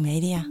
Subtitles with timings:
[0.00, 0.50] Media.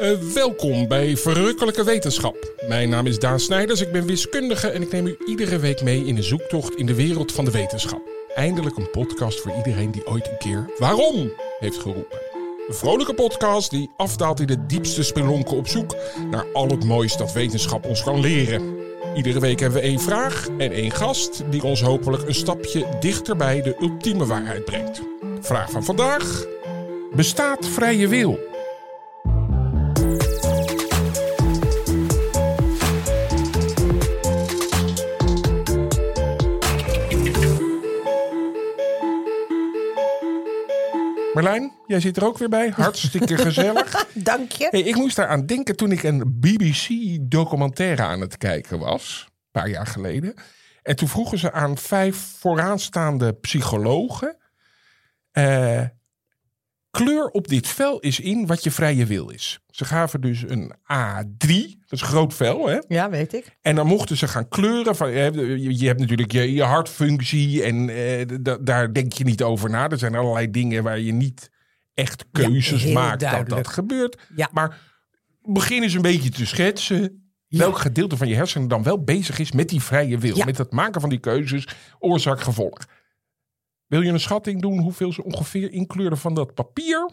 [0.00, 2.54] Uh, welkom bij Verrukkelijke Wetenschap.
[2.68, 6.04] Mijn naam is Daan Snijders, ik ben wiskundige en ik neem u iedere week mee
[6.04, 8.00] in een zoektocht in de wereld van de wetenschap.
[8.34, 12.18] Eindelijk een podcast voor iedereen die ooit een keer waarom heeft geroepen.
[12.68, 15.96] Een vrolijke podcast die afdaalt in de diepste spelonken op zoek
[16.30, 18.78] naar al het moois dat wetenschap ons kan leren.
[19.14, 23.36] Iedere week hebben we één vraag en één gast die ons hopelijk een stapje dichter
[23.36, 25.00] bij de ultieme waarheid brengt.
[25.40, 26.46] Vraag van vandaag:
[27.14, 28.38] Bestaat vrije wil?
[41.32, 42.68] Marlijn, jij zit er ook weer bij.
[42.68, 44.06] Hartstikke gezellig.
[44.14, 44.68] Dank je.
[44.70, 49.24] Hey, ik moest daar aan denken toen ik een BBC-documentaire aan het kijken was.
[49.26, 50.34] Een paar jaar geleden.
[50.82, 54.36] En toen vroegen ze aan vijf vooraanstaande psychologen.
[55.32, 55.82] Uh,
[56.90, 59.60] kleur op dit vel is in wat je vrije wil is.
[59.70, 61.46] Ze gaven dus een A3,
[61.86, 62.78] dat is groot vel, hè?
[62.88, 63.56] Ja, weet ik.
[63.62, 64.96] En dan mochten ze gaan kleuren.
[64.96, 69.88] Van, je, hebt natuurlijk je, je hartfunctie en eh, daar denk je niet over na.
[69.88, 71.50] Er zijn allerlei dingen waar je niet
[71.94, 73.64] echt keuzes Ja, maakt dat duidelijk.
[73.64, 74.18] dat gebeurt.
[74.36, 74.48] Ja.
[74.52, 74.78] Maar
[75.42, 77.24] begin eens een beetje te schetsen.
[77.48, 80.44] Welk gedeelte van je hersenen dan wel bezig is met die vrije wil.
[80.44, 82.78] Met het maken van die keuzes, oorzaak, gevolg.
[83.90, 87.10] Wil je een schatting doen hoeveel ze ongeveer inkleurden van dat papier?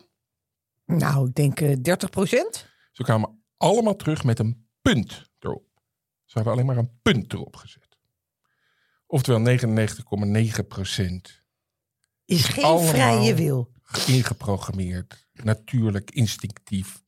[0.86, 2.68] Nou, ik denk eh 30 procent.
[2.92, 5.66] Ze kwamen allemaal terug met een punt erop.
[6.26, 7.98] Ze hadden alleen maar een punt erop gezet.
[9.08, 11.44] Oftewel 99,9 procent
[12.26, 13.72] Is geen vrije wil.
[14.08, 15.28] ingeprogrammeerd.
[15.34, 17.04] Natuurlijk, instinctief.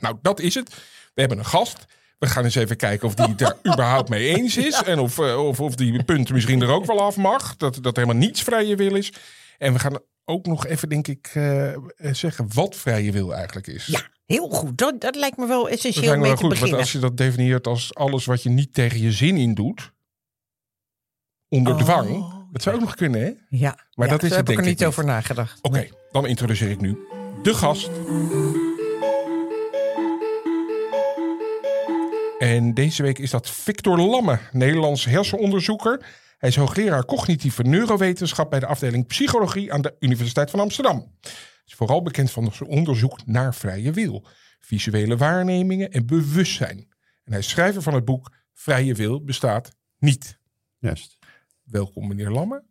[0.00, 0.68] Nou, dat is het.
[1.14, 1.86] We hebben een gast.
[2.20, 4.82] We gaan eens even kijken of die het er überhaupt mee eens is.
[4.82, 7.56] En of, eh, of, of die punt misschien er ook wel af mag.
[7.56, 9.12] Dat, dat helemaal niets vrije wil is.
[9.58, 11.78] En we gaan ook nog even, denk ik, eh, eh,
[12.12, 13.86] zeggen wat vrije wil eigenlijk is.
[13.86, 14.78] Ja, heel goed.
[14.78, 16.78] Dat, dat lijkt me wel Dat essentieel me mee wel te goed, want beginnen.
[16.80, 19.92] als je dat definieert als alles wat je niet tegen je zin in doet,
[21.48, 21.78] onder Oh.
[21.80, 23.30] dwang, dat zou ook nog kunnen, hè?
[23.48, 24.88] Ja, Maar ja, dat is daar het heb ik denk er ik niet niet.
[24.88, 25.58] over nagedacht.
[25.62, 26.98] Oké, dan introduceer ik nu
[27.42, 27.90] de gast.
[32.40, 36.06] En deze week is dat Victor Lamme, Nederlands hersenonderzoeker.
[36.38, 40.96] Hij is hoogleraar cognitieve neurowetenschap bij de afdeling psychologie aan de Universiteit van Amsterdam.
[41.20, 41.32] Hij
[41.66, 44.26] is vooral bekend van zijn onderzoek naar vrije wil,
[44.60, 46.78] visuele waarnemingen en bewustzijn.
[47.24, 50.38] En hij is schrijver van het boek Vrije wil bestaat niet.
[50.78, 51.18] Juist,
[51.64, 52.64] Welkom meneer Lamme.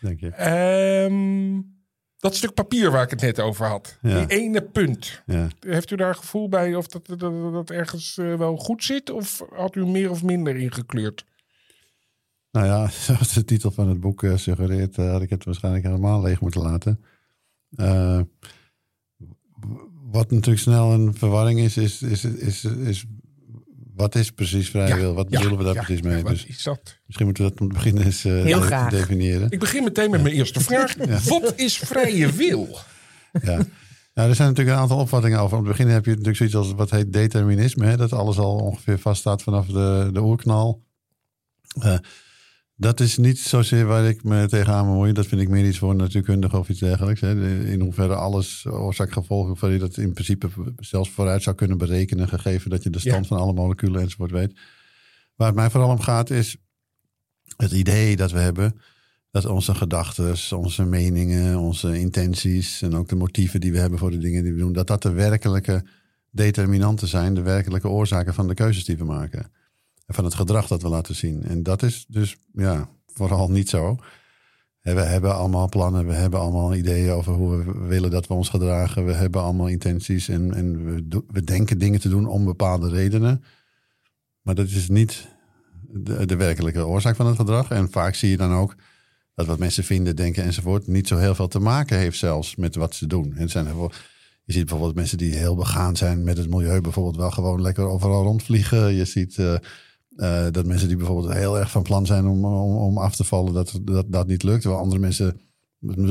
[0.00, 0.30] denk je.
[0.30, 1.60] Ehm,
[2.18, 3.98] dat stuk papier waar ik het net over had.
[4.02, 4.18] Ja.
[4.18, 5.22] Die ene punt.
[5.26, 5.48] Ja.
[5.60, 9.10] Heeft u daar gevoel bij of dat, dat, dat, ergens eh, wel goed zit?
[9.10, 11.24] Of had u meer of minder ingekleurd?
[12.50, 15.84] Nou ja, zoals de titel van het boek eh, suggereert, eh, had ik het waarschijnlijk
[15.84, 17.00] helemaal leeg moeten laten.
[20.10, 23.06] Wat natuurlijk snel een verwarring is, is, is, is, is
[23.96, 25.14] wat is precies vrije wil?
[25.14, 26.22] Wat bedoelen we daar ja, precies mee?
[26.22, 26.98] Dus is dat?
[27.06, 28.90] misschien moeten we dat om te beginnen eens eh, Heel graag.
[28.90, 29.50] definiëren.
[29.50, 30.94] Ik begin meteen met mijn eerste vraag.
[31.28, 32.78] Wat is vrije wil?
[33.42, 33.64] Ja.
[34.14, 35.56] Nou, er zijn natuurlijk een aantal opvattingen over.
[35.56, 37.86] Om te beginnen heb je natuurlijk zoiets als wat heet determinisme.
[37.86, 37.96] Hè?
[37.96, 40.82] Dat alles al ongeveer vaststaat vanaf de, de oerknal.
[41.80, 41.98] Eh,
[42.76, 45.12] dat is niet zozeer waar ik me tegenaan bemoei.
[45.12, 47.20] Dat vind ik meer iets voor natuurkundige of iets dergelijks.
[47.20, 47.64] Hè?
[47.64, 50.48] In hoeverre alles oorzaak gevolg, hoeverre je dat in principe
[50.78, 53.28] zelfs vooruit zou kunnen berekenen, gegeven dat je de stand Ja.
[53.28, 54.58] van alle moleculen enzovoort weet.
[55.36, 56.56] Waar het mij vooral om gaat is
[57.56, 58.80] het idee dat we hebben
[59.30, 64.10] dat onze gedachten, onze meningen, onze intenties en ook de motieven die we hebben voor
[64.10, 65.84] de dingen die we doen, dat dat de werkelijke
[66.30, 69.50] determinanten zijn, de werkelijke oorzaken van de keuzes die we maken.
[70.06, 71.42] Van het gedrag dat we laten zien.
[71.44, 73.96] En dat is dus ja, vooral niet zo.
[74.80, 78.48] We hebben allemaal plannen, we hebben allemaal ideeën over hoe we willen dat we ons
[78.48, 79.06] gedragen.
[79.06, 80.84] We hebben allemaal intenties en, en
[81.32, 83.44] we, denken dingen te doen om bepaalde redenen.
[84.42, 85.28] Maar dat is niet
[85.82, 87.70] de, de werkelijke oorzaak van het gedrag.
[87.70, 88.74] En vaak zie je dan ook
[89.34, 92.74] dat wat mensen vinden, denken enzovoort, niet zo heel veel te maken heeft zelfs met
[92.74, 93.34] wat ze doen.
[93.36, 93.66] En zijn
[94.44, 97.84] je ziet bijvoorbeeld mensen die heel begaan zijn met het milieu, bijvoorbeeld wel gewoon lekker
[97.84, 98.94] overal rondvliegen.
[98.94, 99.54] Je ziet eh,
[100.16, 103.24] eh, dat mensen die bijvoorbeeld heel erg van plan zijn om, om, om af te
[103.24, 104.60] vallen, dat, dat dat niet lukt.
[104.60, 105.40] Terwijl andere mensen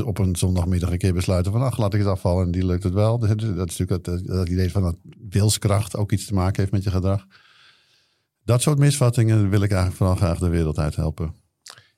[0.04, 2.82] op een zondagmiddag een keer besluiten van ach, laat ik het afvallen en die lukt
[2.82, 3.18] het wel.
[3.18, 4.96] Dat is natuurlijk dat, dat idee van dat
[5.28, 7.26] wilskracht ook iets te maken heeft met je gedrag.
[8.44, 11.34] Dat soort misvattingen wil ik eigenlijk vooral graag de wereld uit helpen.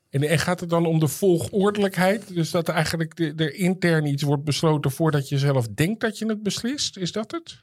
[0.09, 2.33] En, en gaat het dan om de volgordelijkheid?
[2.33, 6.25] Dus dat eigenlijk de- er intern iets wordt besloten voordat je zelf denkt dat je
[6.25, 6.97] het beslist?
[6.97, 7.61] Is dat het?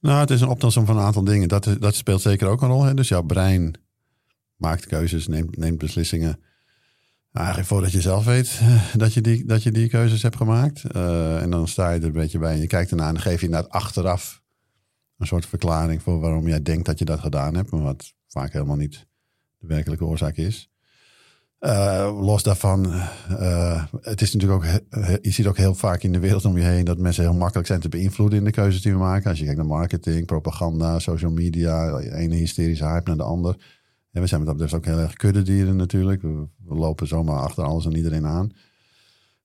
[0.00, 1.48] Nou, het is een optelsom van een aantal dingen.
[1.48, 2.84] Dat, dat speelt zeker ook een rol.
[2.84, 2.94] Hè?
[2.94, 3.74] Dus jouw brein
[4.56, 6.40] maakt keuzes, neemt, neemt beslissingen.
[7.32, 10.84] Eigenlijk voordat je zelf weet eh, dat je die, dat je die keuzes hebt gemaakt.
[10.84, 13.22] Eh, en dan sta je er een beetje bij en je kijkt ernaar en dan
[13.22, 14.42] geef je inderdaad achteraf
[15.18, 17.70] een soort verklaring voor waarom jij denkt dat je dat gedaan hebt.
[17.70, 19.06] Maar wat vaak helemaal niet
[19.58, 20.69] de werkelijke oorzaak is.
[21.60, 22.92] Eh, los daarvan,
[23.28, 24.70] eh, het is natuurlijk ook,
[25.22, 27.66] je ziet ook heel vaak in de wereld om je heen dat mensen heel makkelijk
[27.66, 29.30] zijn te beïnvloeden in de keuzes die we maken.
[29.30, 33.56] Als je kijkt naar marketing, propaganda, social media, de ene hysterische hype naar de ander.
[34.12, 36.22] En we zijn met dat betreft ook heel erg kuddedieren natuurlijk.
[36.22, 38.50] We, lopen zomaar achter alles en iedereen aan.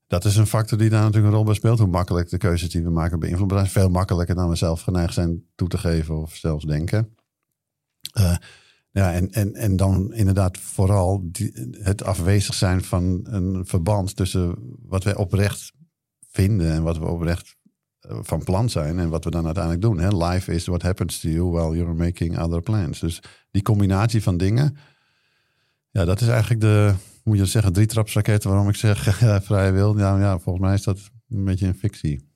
[0.07, 1.79] Dat is een factor die daar natuurlijk een rol bij speelt.
[1.79, 3.69] Hoe makkelijk de keuzes die we maken beïnvloeden zijn.
[3.69, 7.15] Veel makkelijker dan we zelf geneigd zijn toe te geven of zelfs denken.
[8.13, 8.35] Eh,
[8.95, 14.55] ja, en, en, en dan inderdaad vooral die, het afwezig zijn van een verband tussen
[14.81, 15.71] wat wij oprecht
[16.29, 17.55] vinden en wat we oprecht
[17.99, 19.99] eh, van plan zijn en wat we dan uiteindelijk doen.
[19.99, 20.27] Hè?
[20.27, 22.99] Life is what happens to you while you're making other plans.
[22.99, 23.21] Dus
[23.51, 24.77] die combinatie van dingen,
[25.89, 29.71] ja, dat is eigenlijk de, hoe moet je dat zeggen, drietrapsraket waarom ik zeg vrije
[29.71, 29.97] wil.
[29.97, 30.99] Ja, ja, volgens mij is dat
[31.29, 32.29] een beetje een fictie.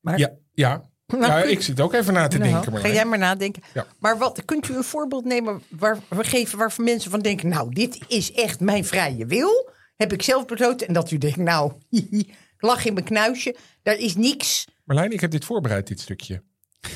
[0.00, 0.89] Maar, Ja, ja.
[1.18, 2.64] Nou, ik zit ook even na te Nou, denken.
[2.66, 2.94] ga Marlijn.
[2.94, 3.62] jij maar nadenken.
[3.74, 3.86] Ja.
[3.98, 7.48] Maar wat, kunt u een voorbeeld nemen waar we geven waarvan mensen van denken...
[7.48, 9.70] nou, dit is echt mijn vrije wil.
[9.96, 10.86] Heb ik zelf besloten.
[10.86, 11.72] En dat u denkt, nou,
[12.58, 13.56] lach in mijn knuisje.
[13.82, 14.66] Daar is niks.
[14.84, 16.42] Marlijn, ik heb dit voorbereid, dit stukje.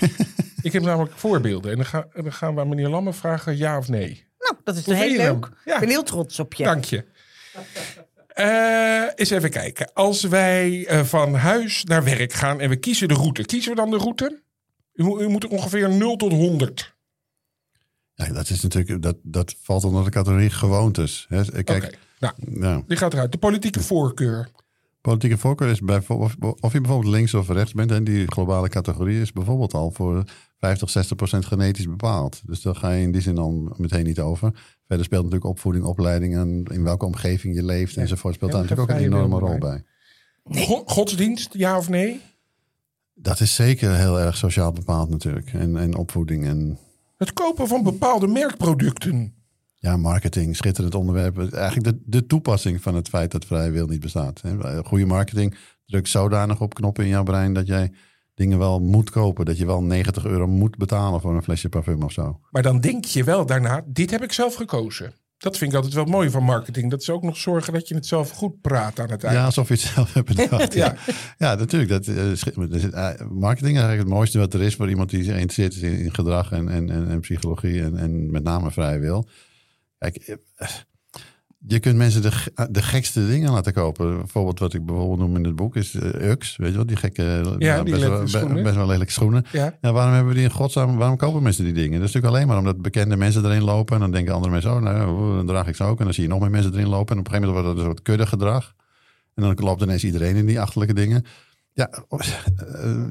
[0.62, 1.70] ik heb namelijk voorbeelden.
[1.70, 4.26] En dan, ga- gaan we aan meneer Lamme vragen ja of nee.
[4.38, 5.49] Nou, dat is heel leuk.
[5.64, 5.75] Ja.
[5.75, 6.64] Ik ben heel trots op je.
[6.64, 7.05] Dank je.
[8.34, 9.92] Eh, eens even kijken.
[9.92, 13.42] Als wij eh, van huis naar werk gaan en we kiezen de route.
[13.44, 14.42] Kiezen we dan de route?
[14.94, 16.94] U, moet- u moet ongeveer 0 tot 100.
[18.14, 21.26] Ja, dat is natuurlijk, dat, dat valt onder de categorie gewoontes.
[21.28, 21.62] Hè?
[21.62, 22.82] Kijk, nou, ja.
[22.86, 23.32] die gaat eruit.
[23.32, 24.48] De politieke voorkeur.
[25.04, 27.90] Politieke voorkeur is bijvoorbeeld, of je bijvoorbeeld links of rechts bent.
[27.90, 30.24] En die globale categorie is bijvoorbeeld al voor
[30.58, 32.40] 50, 60 procent genetisch bepaald.
[32.46, 34.52] Dus daar ga je in die zin al meteen niet over.
[34.86, 38.34] Verder speelt natuurlijk opvoeding, opleiding en in welke omgeving je leeft enzovoort.
[38.34, 39.84] Speelt daar natuurlijk ook een enorme rol bij.
[40.44, 42.20] Go- Godsdienst, ja of nee?
[43.14, 45.52] Dat is zeker heel erg sociaal bepaald natuurlijk.
[45.52, 46.78] En, en opvoeding en
[47.16, 49.34] Het kopen van bepaalde merkproducten.
[49.84, 51.52] Ja, marketing, schitterend onderwerp.
[51.52, 54.40] Eigenlijk de, de toepassing van het feit dat vrije wil niet bestaat.
[54.42, 54.82] hè.
[54.84, 57.92] Goede marketing drukt zodanig op knoppen in jouw brein dat jij
[58.34, 59.44] dingen wel moet kopen.
[59.44, 62.40] Dat je wel 90 euro moet betalen voor een flesje parfum of zo.
[62.50, 65.14] Maar dan denk je wel daarna, dit heb ik zelf gekozen.
[65.36, 66.90] Dat vind ik altijd wel mooi van marketing.
[66.90, 69.36] Dat ze ook nog zorgen dat je het zelf goed praat aan het eind.
[69.36, 70.75] Ja, alsof je het zelf hebt bedacht.
[70.84, 70.96] ja.
[71.38, 71.54] Ja.
[71.54, 71.90] natuurlijk.
[71.90, 75.34] Dat, eh, eh, marketing is eigenlijk het mooiste wat er is voor iemand die zich
[75.34, 78.98] interesseert is in, in gedrag en, en, en, en psychologie en, en met name vrije
[78.98, 79.28] wil.
[80.10, 80.68] Kijk, eh,
[81.66, 82.32] je kunt mensen de,
[82.70, 84.16] de gekste dingen laten kopen.
[84.16, 86.56] Bijvoorbeeld wat ik bijvoorbeeld noem in het boek is eh, Ux.
[86.56, 88.62] Weet je wel, die gekke, nou, die best, wel, schoenen.
[88.62, 89.44] best wel lelijke schoenen.
[89.52, 89.78] Ja.
[89.80, 91.98] Ja, waarom hebben we die in godsnaam, waarom kopen mensen die dingen?
[92.00, 93.94] Dat is natuurlijk alleen maar omdat bekende mensen erin lopen.
[93.94, 95.98] En dan denken andere mensen, oh nou, dan draag ik ze ook.
[95.98, 97.14] En dan zie je nog meer mensen erin lopen.
[97.14, 98.74] En op een gegeven moment wordt het een soort kuddegedrag.
[99.34, 101.24] En dan loopt ineens iedereen in die achterlijke dingen.
[101.76, 103.06] Ja, eh,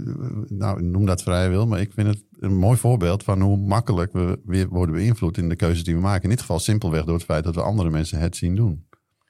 [0.48, 1.68] nou, noem dat vrij wil.
[1.68, 5.50] Maar ik vind het een mooi voorbeeld van hoe makkelijk we weer worden beïnvloed in
[5.50, 6.24] de keuzes die we maken.
[6.24, 8.88] In dit geval simpelweg door het feit dat we andere mensen het zien doen.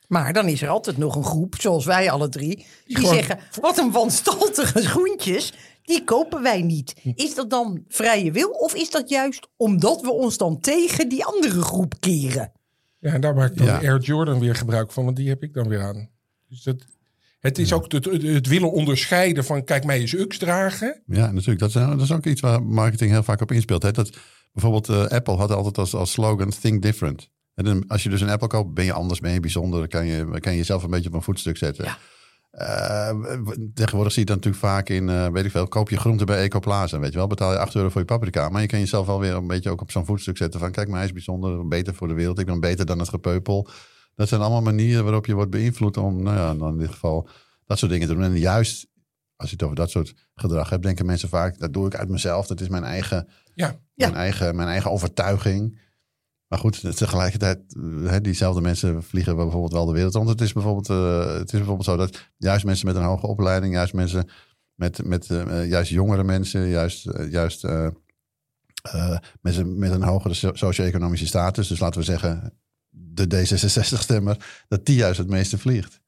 [0.07, 3.39] Maar dan is er altijd nog een groep, zoals wij alle drie, die Gewoon- zeggen:
[3.62, 5.53] wat een wanstaltige schoentjes,
[5.83, 6.95] die kopen wij niet.
[7.15, 11.25] Is dat dan vrije wil of is dat juist omdat we ons dan tegen die
[11.25, 12.51] andere groep keren?
[13.00, 13.77] Ja, en daar maak ik dan Ja.
[13.77, 16.09] Air Jordan weer gebruik van, want die heb ik dan weer aan.
[16.50, 16.85] Dus dat,
[17.44, 21.02] het is ook het, willen onderscheiden van, kijk, mij is UX dragen.
[21.06, 21.59] Ja, natuurlijk.
[21.59, 23.83] Dat is, dat is ook iets waar marketing heel vaak op inspeelt.
[23.83, 23.92] Hè?
[23.92, 24.09] Dat,
[24.52, 27.30] bijvoorbeeld eh, Apple had altijd als, als slogan Think Different.
[27.56, 29.80] En dan, als je dus een Apple koopt, ben je anders, ben je bijzonder.
[29.80, 31.85] Dan kan je, kan je jezelf een beetje op een voetstuk zetten.
[31.85, 31.97] Ja.
[32.52, 33.16] Eh,
[33.73, 36.42] tegenwoordig zie je dat natuurlijk vaak in, eh, weet ik veel, koop je groente bij
[36.42, 37.00] Ecoplaza.
[37.00, 38.50] Weet je wel, betaal je 8 euro voor je paprika.
[38.50, 40.88] Maar je kan jezelf wel weer een beetje ook op zo'n voetstuk zetten van, kijk,
[40.88, 42.40] maar hij is bijzonder, beter voor de wereld.
[42.40, 43.68] Ik ben beter dan het gepeupel.
[44.16, 47.28] Dat zijn allemaal manieren waarop je wordt beïnvloed om, nou ja, dan in dit geval
[47.66, 48.24] dat soort dingen te doen.
[48.24, 48.88] En juist
[49.36, 52.10] als je het over dat soort gedrag hebt, denken mensen vaak, dat doe ik uit
[52.10, 52.48] mezelf.
[52.48, 54.08] Dat is mijn eigen, Ja, Ja.
[54.08, 55.80] mijn eigen, mijn eigen overtuiging.
[56.48, 57.60] Maar goed, tegelijkertijd,
[58.04, 60.30] hè, diezelfde mensen vliegen bijvoorbeeld wel de wereld rond.
[60.30, 63.74] Het is bijvoorbeeld, eh, het is bijvoorbeeld zo dat juist mensen met een hoge opleiding,
[63.74, 64.30] juist mensen
[64.76, 67.88] met, met eh, juist jongere mensen, juist, eh, juist eh,
[68.82, 72.54] eh, mensen met een hogere so- socio-economische status, dus laten we zeggen
[72.95, 76.02] de D66-stemmer, dat die juist het meeste vliegt.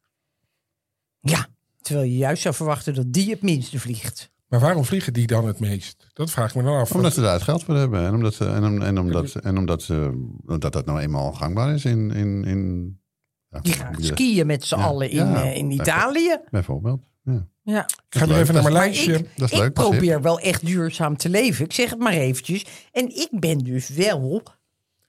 [1.19, 1.47] Ja,
[1.81, 4.31] terwijl je juist zou verwachten dat die het minste vliegt.
[4.47, 6.07] maar waarom vliegen die dan het meest?
[6.13, 6.91] Dat vraag ik me dan af.
[6.91, 8.05] Omdat ze daar het geld voor hebben.
[8.05, 11.73] En omdat, ze, en, om- en omdat, en omdat, ze, omdat dat nou eenmaal gangbaar
[11.73, 12.11] is in...
[12.11, 12.93] in, in
[13.49, 14.83] ja, Die gaan ja, skiën met z'n Ja.
[14.83, 15.43] allen in, Ja.
[15.43, 16.37] eh, in Italië.
[16.49, 17.03] Bijvoorbeeld.
[17.23, 17.47] Ja.
[17.63, 17.83] Ja.
[18.09, 18.37] ik ga leuk.
[18.37, 19.13] even naar mijn lijstje.
[19.17, 21.65] Ik, Dat is ik leuk, is probeer wel echt duurzaam te leven.
[21.65, 22.65] Ik zeg het maar eventjes.
[22.91, 24.19] En ik ben dus wel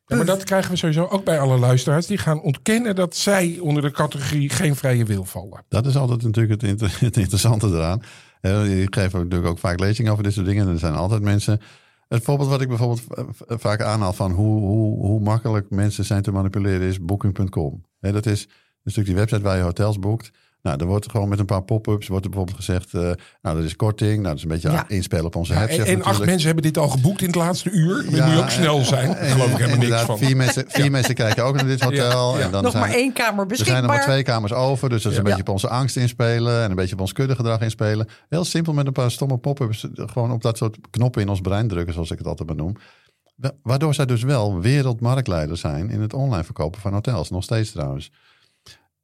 [0.06, 2.06] Maar dat krijgen we sowieso ook bij alle luisteraars.
[2.06, 5.64] Die gaan ontkennen dat zij onder de categorie geen vrije wil vallen.
[5.68, 8.02] Dat is altijd natuurlijk het, het interessante eraan.
[8.40, 10.66] Eh, Je geeft ook natuurlijk ook vaak lezingen over dit soort dingen.
[10.66, 11.60] En er zijn altijd mensen.
[12.08, 13.24] Het voorbeeld wat ik bijvoorbeeld eh,
[13.58, 17.84] vaak aanhaal van hoe, hoe, hoe makkelijk mensen zijn te manipuleren is booking.com.
[18.00, 18.48] Dat is
[18.84, 20.30] een stuk die website waar je hotels boekt.
[20.66, 23.00] Nou, er wordt gewoon met een paar pop-ups wordt er bijvoorbeeld gezegd, eh,
[23.42, 24.12] nou, dat is korting.
[24.14, 24.84] Nou, dat is een beetje Ja.
[24.88, 27.70] inspelen op onze Ja, en, en acht mensen hebben dit al geboekt in het laatste
[27.70, 28.04] uur.
[28.10, 29.06] Ja, moet je ook snel zijn.
[29.08, 30.18] Daar En- geloof ik helemaal niks inderdaad, van.
[30.18, 32.32] Vier mensen, vier mensen kijken ook naar dit hotel.
[32.32, 32.44] Ja, ja.
[32.44, 33.82] En dan Nog zijn, maar één kamer er zijn beschikbaar.
[33.82, 34.88] nog maar twee kamers over.
[34.88, 35.30] Dus dat is een Ja.
[35.30, 36.62] beetje op onze angst inspelen.
[36.62, 38.08] En een beetje op ons kuddegedrag inspelen.
[38.28, 39.86] Heel simpel met een paar stomme pop-ups.
[39.94, 42.76] Gewoon op dat soort knoppen in ons brein drukken, zoals ik het altijd benoem.
[43.36, 47.30] Wa- Waardoor zij dus wel wereldmarktleider zijn in het online verkopen van hotels.
[47.30, 48.10] Nog steeds trouwens.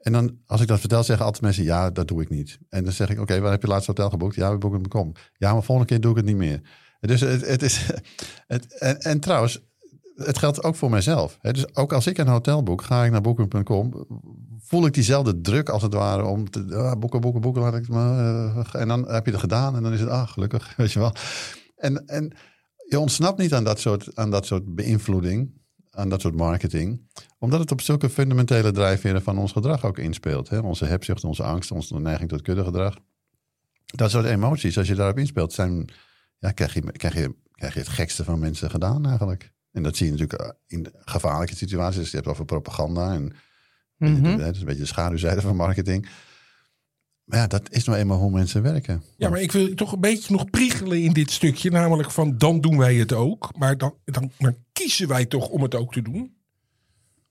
[0.02, 2.59] En dan, als ik dat vertel, zeggen altijd mensen, ja, dat doe ik niet.
[2.68, 4.35] En dan zeg ik, oké, waar heb je laatst hotel geboekt?
[4.35, 5.12] Ja, we boeken.
[5.37, 6.61] Ja, maar volgende keer doe ik het niet meer.
[7.00, 7.87] Dus het, het is,
[8.47, 9.61] het, en, en trouwens,
[10.14, 11.38] het geldt ook voor mijzelf.
[11.40, 14.06] Dus ook als ik een hotel boek, ga ik naar booking.com,
[14.59, 17.62] voel ik diezelfde druk als het ware om te ah, boeken, boeken, boeken.
[17.62, 20.28] Laat ik, maar, eh, en dan heb je het gedaan en dan is het, ah,
[20.28, 21.14] gelukkig, weet je wel.
[21.76, 22.32] En, en
[22.88, 25.62] je ontsnapt niet aan dat soort, aan dat soort beïnvloeding,
[25.95, 27.09] aan dat soort marketing,
[27.39, 30.49] omdat het op zulke fundamentele drijfveren van ons gedrag ook inspeelt.
[30.49, 30.59] Hè?
[30.59, 32.97] Onze hebzucht, onze angst, onze neiging tot kuddegedrag.
[33.85, 35.89] Dat soort emoties, als je daarop inspeelt, zijn,
[36.39, 39.53] ja, krijg, je, krijg, je, krijg je het gekste van mensen gedaan eigenlijk.
[39.73, 42.11] En dat zie je natuurlijk eh, in gevaarlijke situaties.
[42.11, 43.33] Je hebt over propaganda en
[44.11, 44.37] Mhm.
[44.39, 46.09] dat is een beetje de schaduwzijde van marketing.
[47.25, 49.02] Maar ja, dat is nou eenmaal hoe mensen werken.
[49.17, 51.71] Ja, maar ik wil toch een beetje nog priegelen in dit stukje.
[51.71, 53.50] Namelijk van dan doen wij het ook.
[53.59, 56.35] Maar dan, dan, dan kiezen wij toch om het ook te doen.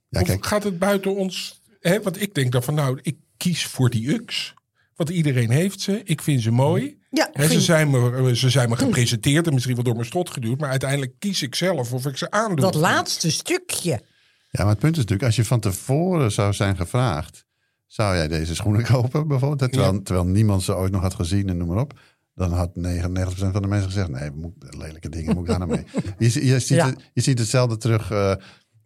[0.09, 1.61] Ja, of kijk, gaat het buiten ons?
[1.79, 2.01] Hè?
[2.01, 4.53] Want ik denk dan van nou, ik kies voor die UX.
[4.95, 6.01] Want iedereen heeft ze.
[6.03, 6.99] Ik vind ze mooi.
[7.09, 10.29] Ja, Hè, ze, zijn me, ze zijn me gepresenteerd en misschien wel door mijn strot
[10.29, 10.59] geduwd.
[10.59, 12.55] Maar uiteindelijk kies ik zelf of ik ze aandoe.
[12.55, 13.89] dat laatste stukje.
[14.49, 17.45] ja, maar het punt is natuurlijk, als je van tevoren zou zijn gevraagd,
[17.91, 19.71] zou jij deze schoenen kopen bijvoorbeeld?
[19.71, 21.99] Terwijl, terwijl niemand ze ooit nog had gezien en noem maar op.
[22.35, 22.71] Dan had 99%
[23.51, 25.85] van de mensen gezegd, nee, moet, lelijke dingen, moet ik daar nou mee?
[26.29, 26.85] Je, je, ziet, Ja.
[26.85, 28.31] het- je ziet hetzelfde terug eh,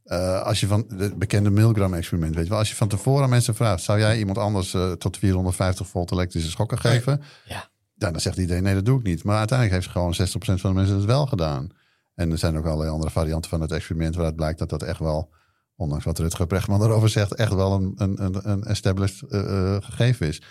[0.03, 2.59] eh, als je van het bekende Milgram-experiment, weet je wel.
[2.59, 6.12] Als je van tevoren aan mensen vraagt, zou jij iemand anders eh, tot 450 volt
[6.12, 7.21] elektrische schokken geven?
[7.45, 7.69] Ja.
[7.97, 9.24] Ja, dan zegt iedereen, nee, dat doe ik niet.
[9.24, 11.69] Maar uiteindelijk heeft gewoon 60% van de mensen het wel gedaan.
[12.15, 14.15] En er zijn ook allerlei andere varianten van het experiment...
[14.15, 15.29] waaruit blijkt dat dat echt wel,
[15.75, 17.34] ondanks wat Rutger Brechtman erover zegt...
[17.34, 20.41] echt wel een, een, een, established eh, eh, gegeven is.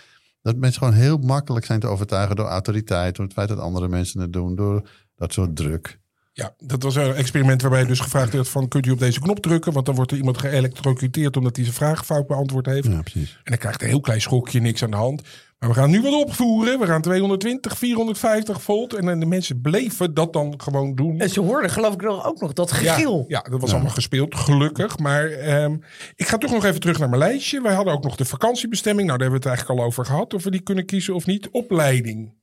[0.41, 3.15] Dat mensen gewoon heel makkelijk zijn te overtuigen door autoriteit...
[3.15, 5.99] door het feit dat andere mensen het doen, door dat soort druk.
[6.37, 8.67] Ja, dat was een experiment waarbij dus gevraagd werd van...
[8.67, 9.73] kunt u op deze knop drukken?
[9.73, 11.37] Want dan wordt er iemand geëlektrocuteerd...
[11.37, 12.87] omdat hij zijn vraag fout beantwoord heeft.
[12.87, 13.31] Ja, precies.
[13.31, 15.21] En dan krijgt hij een heel klein schokje, niks aan de hand.
[15.59, 16.79] Maar we gaan nu wat opvoeren.
[16.79, 18.93] We gaan 220, 450 volt.
[18.93, 21.19] En dan de mensen bleven dat dan gewoon doen.
[21.19, 23.25] En ze hoorden geloof ik nog- ook nog dat gegil.
[23.27, 24.97] Ja, ja, dat was allemaal gespeeld, gelukkig.
[24.99, 25.75] Maar ehm,
[26.15, 27.61] ik ga toch nog even terug naar mijn lijstje.
[27.61, 29.07] Wij hadden ook nog de vakantiebestemming.
[29.07, 30.33] Nou, daar hebben we het eigenlijk al over gehad.
[30.33, 31.49] Of we die kunnen kiezen of niet.
[31.51, 32.33] Opleiding.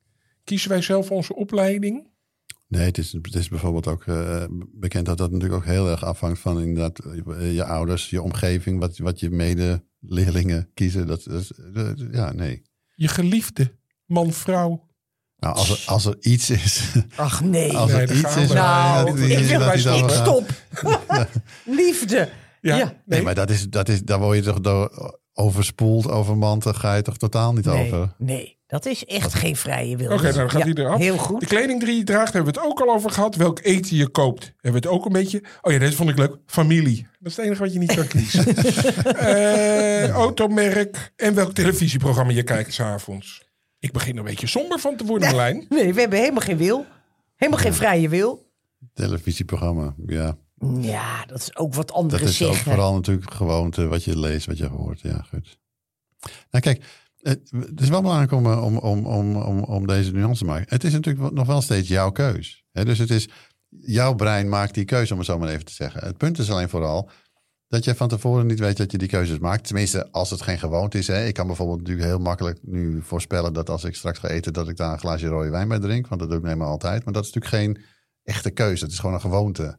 [0.44, 2.10] Kiezen wij zelf onze opleiding?
[2.72, 6.04] Nee, het is, het is bijvoorbeeld ook eh, bekend dat dat natuurlijk ook heel erg
[6.04, 11.06] afhangt van inderdaad eh, je ouders, je omgeving, wat, wat je medeleerlingen kiezen.
[11.06, 11.52] Dat, is,
[12.12, 12.62] ja, nee.
[12.94, 13.74] Je geliefde
[14.06, 14.88] man, vrouw.
[15.36, 16.92] Nou, als er, als er iets is.
[17.16, 17.76] Ach nee.
[17.76, 18.52] Als er iets is.
[18.52, 20.50] nou, ik wil maar ik stop.
[21.64, 22.28] Liefde.
[22.60, 22.84] Ja, Ja.
[22.84, 22.94] Nee.
[23.04, 26.62] Nee, maar dat is, dat is, daar word je toch door overspoeld, overmand.
[26.62, 28.14] Daar ga je toch totaal niet Nee, over.
[28.18, 30.12] nee, dat is echt geen vrije wil.
[30.12, 30.98] Oké, nou dan gaat Ja, die eraf.
[30.98, 31.46] Heel De goed.
[31.46, 33.34] kleding die je draagt, hebben we het ook al over gehad.
[33.36, 35.42] Welk eten je koopt, hebben we het ook een beetje.
[35.60, 36.36] Oh ja, deze vond ik leuk.
[36.46, 37.06] Familie.
[37.18, 38.44] Dat is het enige wat je niet kan kiezen.
[39.16, 43.50] Eh, automerk en welk televisieprogramma je kijkt s'avonds.
[43.78, 45.66] Ik begin er een beetje somber van te worden, Marlijn.
[45.68, 46.86] Nee, we hebben helemaal geen wil.
[47.36, 48.50] Helemaal geen vrije wil.
[48.94, 50.36] Televisieprogramma, ja.
[50.80, 54.46] Ja, dat is ook wat Dat anderen is ook vooral natuurlijk gewoonte wat je leest,
[54.46, 55.00] wat je hoort.
[55.00, 55.58] Ja, goed.
[56.50, 56.84] Nou kijk,
[57.16, 57.50] het,
[57.80, 60.66] is wel belangrijk om, eh, om, om, om, om, om deze nuance te maken.
[60.68, 62.64] Het is natuurlijk nog wel steeds jouw keus.
[62.72, 63.28] Hè, dus het is
[63.68, 66.04] jouw brein maakt die keuze, om het zo maar even te zeggen.
[66.04, 67.10] Het punt is alleen vooral
[67.72, 69.64] dat je van tevoren niet weet dat je die keuzes maakt.
[69.64, 71.06] Tenminste, als het geen gewoonte is.
[71.06, 71.26] Hè.
[71.26, 74.68] Ik kan bijvoorbeeld natuurlijk heel makkelijk nu voorspellen dat als ik straks ga eten, dat
[74.68, 76.06] ik daar een glaasje rode wijn bij drink.
[76.06, 77.04] Want dat doe ik neem altijd.
[77.04, 77.84] Maar dat is natuurlijk geen
[78.22, 78.84] echte keuze.
[78.84, 79.78] Het is gewoon een gewoonte.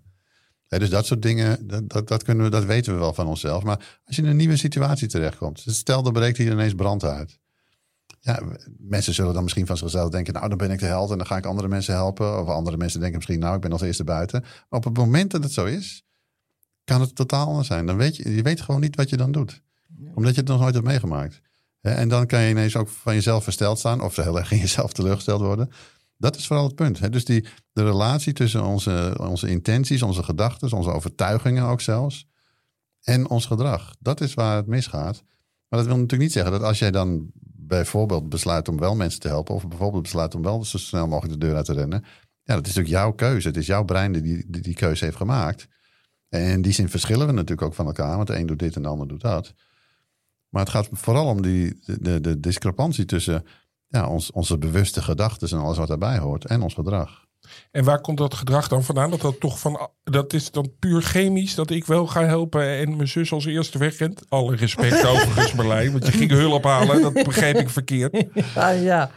[0.79, 3.63] Dus dat soort dingen, dat, dat, dat, kunnen we, dat weten we wel van onszelf.
[3.63, 7.03] Maar als je in een nieuwe situatie terechtkomt, dus stel er breekt hier ineens brand
[7.03, 7.39] uit.
[8.19, 8.39] Ja,
[8.77, 11.27] mensen zullen dan misschien van zichzelf denken, nou dan ben ik de held en dan
[11.27, 12.39] ga ik andere mensen helpen.
[12.39, 14.41] Of andere mensen denken misschien, nou ik ben als eerste buiten.
[14.41, 16.05] Maar op het moment dat het zo is,
[16.83, 17.85] kan het totaal anders zijn.
[17.85, 19.61] Dan weet je, je weet gewoon niet wat je dan doet.
[20.13, 21.41] Omdat je het nog nooit hebt meegemaakt.
[21.81, 24.01] En dan kan je ineens ook van jezelf versteld staan.
[24.01, 25.69] Of heel erg in jezelf teleurgesteld worden.
[26.23, 26.99] Dat is vooral het punt.
[26.99, 27.09] Hè?
[27.09, 32.27] Dus die, de relatie tussen onze, onze intenties, onze gedachten, onze overtuigingen ook zelfs.
[33.01, 33.95] En ons gedrag.
[33.99, 35.23] Dat is waar het misgaat.
[35.67, 39.19] Maar dat wil natuurlijk niet zeggen dat als jij dan bijvoorbeeld besluit om wel mensen
[39.19, 39.55] te helpen.
[39.55, 42.03] Of bijvoorbeeld besluit om wel zo snel mogelijk de deur uit te rennen.
[42.43, 43.47] Ja, dat is natuurlijk jouw keuze.
[43.47, 45.67] Het is jouw brein die die, die keuze heeft gemaakt.
[46.29, 48.15] En in die zin verschillen we natuurlijk ook van elkaar.
[48.15, 49.53] Want de een doet dit en de ander doet dat.
[50.49, 53.45] Maar het gaat vooral om die, de, de discrepantie tussen
[53.93, 56.45] ja, ons, onze bewuste gedachten en alles wat daarbij hoort.
[56.45, 57.25] En ons gedrag.
[57.71, 59.09] En waar komt dat gedrag dan vandaan?
[59.09, 62.95] Dat, dat, toch van, dat is dan puur chemisch dat ik wel ga helpen en
[62.95, 64.21] mijn zus als eerste wegrent.
[64.29, 67.01] Alle respect overigens Marlijn, want je ging hulp halen.
[67.01, 68.25] Dat begreep ik verkeerd.
[68.55, 69.11] Ah, ja.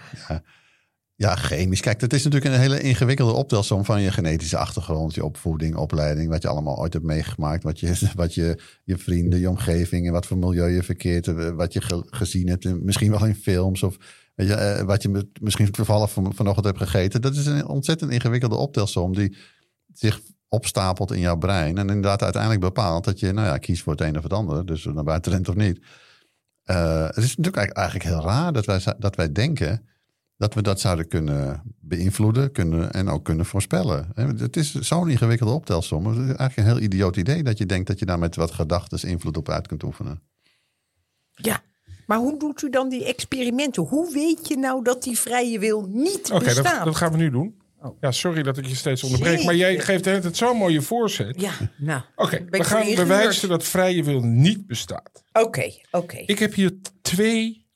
[1.14, 1.80] Ja, chemisch.
[1.80, 6.28] Kijk, dat is natuurlijk een hele ingewikkelde optelsom van je genetische achtergrond, je opvoeding, opleiding,
[6.28, 10.12] wat je allemaal ooit hebt meegemaakt, wat je, wat je, je vrienden, je omgeving en
[10.12, 13.82] wat voor milieu je verkeert, eh, wat je ge- gezien hebt, misschien wel in films
[13.82, 13.96] of
[14.36, 17.22] eh, wat je misschien toevallig van, vanochtend hebt gegeten.
[17.22, 19.36] Dat is een ontzettend ingewikkelde optelsom die
[19.92, 23.92] zich opstapelt in jouw brein en inderdaad uiteindelijk bepaalt dat je, nou ja, kiest voor
[23.92, 25.78] het een of het ander, dus naar buiten rent of niet.
[26.64, 29.88] Uh, het is natuurlijk eigenlijk heel raar dat wij, dat wij denken
[30.36, 34.10] dat we dat zouden kunnen beïnvloeden kunnen, en ook kunnen voorspellen.
[34.14, 36.06] Het is zo'n ingewikkelde optelsom.
[36.06, 38.50] Het is eigenlijk een heel idioot idee dat je denkt dat je daar met wat
[38.50, 40.22] gedachten invloed op uit kunt oefenen.
[41.30, 41.62] Ja,
[42.06, 43.82] maar hoe doet u dan die experimenten?
[43.82, 46.64] Hoe weet je nou dat die vrije wil niet Oké, bestaat?
[46.64, 47.64] dat, dat gaan we nu doen.
[47.82, 47.96] Oh.
[48.00, 51.40] Ja, sorry dat ik je steeds onderbreek, maar jij geeft tijd zo'n mooie voorzet.
[51.40, 52.02] Ja, nou.
[52.16, 55.22] Oké, we gaan bewijzen dat vrije wil niet bestaat.
[55.32, 56.22] Oké, oké.
[56.26, 56.72] Ik heb hier
[57.02, 57.66] twee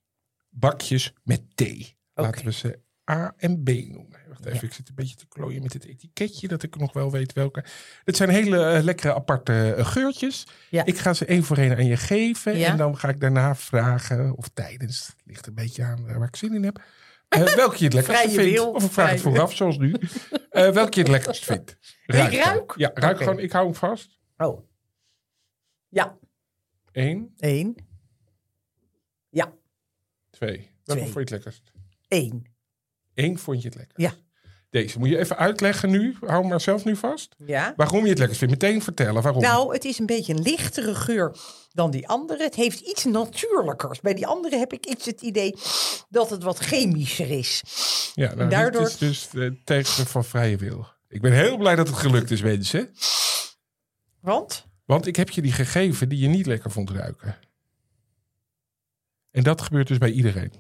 [0.51, 1.99] bakjes met thee.
[2.15, 2.45] Laten Oké.
[2.45, 2.79] we ze
[3.11, 4.20] A en B noemen.
[4.41, 4.69] Wacht even, Ja.
[4.69, 7.65] ik zit een beetje te klooien met het etiketje, dat ik nog wel weet welke.
[8.05, 10.47] Het zijn hele eh, lekkere aparte eh, geurtjes.
[10.71, 10.85] Ja.
[10.85, 12.57] Ik ga ze één voor één aan je geven.
[12.59, 12.69] Ja.
[12.71, 16.29] En dan ga ik daarna vragen, of tijdens, het ligt een beetje aan eh, waar
[16.29, 16.83] ik zin in heb.
[17.29, 18.37] eh, welke je het lekkerst vindt.
[18.53, 19.95] wil, Of ik vraag het vooraf, zoals nu.
[20.51, 21.71] Welke je het lekkerst vindt.
[22.07, 22.31] Ik dan.
[22.31, 22.73] ruik?
[22.77, 23.39] Ja, ruik gewoon.
[23.39, 24.19] Ik hou hem vast.
[24.37, 24.69] Oh.
[25.89, 26.19] Ja,
[26.93, 27.75] Eén, één.
[29.31, 29.53] Ja,
[30.31, 30.71] twee.
[30.85, 31.73] Welke vond je het lekkerst?
[32.09, 32.45] één.
[33.15, 34.01] Eén vond je het lekkerst.
[34.15, 34.21] Ja.
[34.71, 36.17] Deze moet je even uitleggen nu.
[36.21, 37.35] Hou maar zelf nu vast.
[37.47, 37.73] Ja.
[37.77, 38.63] Waarom je het lekkerst vindt.
[38.63, 39.43] Meteen vertellen waarom.
[39.43, 41.37] Nou, het is een beetje een lichtere geur
[41.73, 42.43] dan die andere.
[42.43, 44.01] Het heeft iets natuurlijkers.
[44.01, 45.55] Bij die andere heb ik iets het idee
[46.09, 47.63] dat het wat chemischer is.
[48.15, 50.87] ja, nou, daardoor- is dus de tegen van vrije wil.
[51.09, 52.91] Ik ben heel blij dat het gelukt is, mensen.
[54.21, 54.67] Want?
[54.85, 57.39] Want ik heb je die gegeven die je niet lekker vond ruiken.
[59.31, 60.53] En dat gebeurt dus bij iedereen.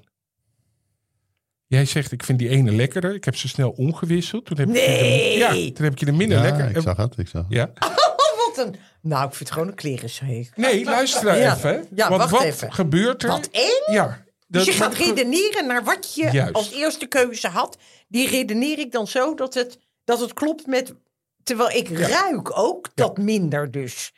[1.71, 3.15] Jij zegt, ik vind die ene lekkerder.
[3.15, 4.45] Ik heb ze snel omgewisseld.
[4.47, 5.39] Toen heb ik je de- Nee!
[5.39, 6.77] ja, toen heb ik je de minder Ja, lekker.
[6.77, 7.19] ik zag het.
[7.19, 7.53] Ik zag het.
[7.53, 7.71] Ja.
[7.79, 7.97] Oh,
[8.47, 8.75] wat een...
[9.03, 10.51] Nou, ik vind het gewoon een klerenscheek.
[10.57, 11.55] Nee, luister nou Ja.
[11.57, 11.87] even.
[11.95, 12.73] Ja, Want wacht wat even.
[12.73, 13.29] gebeurt er?
[13.29, 13.93] Wat eng?
[13.95, 14.23] Ja.
[14.49, 16.53] Dus je dat- gaat wat ge- redeneren naar wat je Juist.
[16.53, 17.79] als eerste keuze had.
[18.09, 20.95] Die redeneer ik dan zo dat het, dat het klopt met...
[21.43, 24.13] Terwijl ik ruik ook dat minder dus.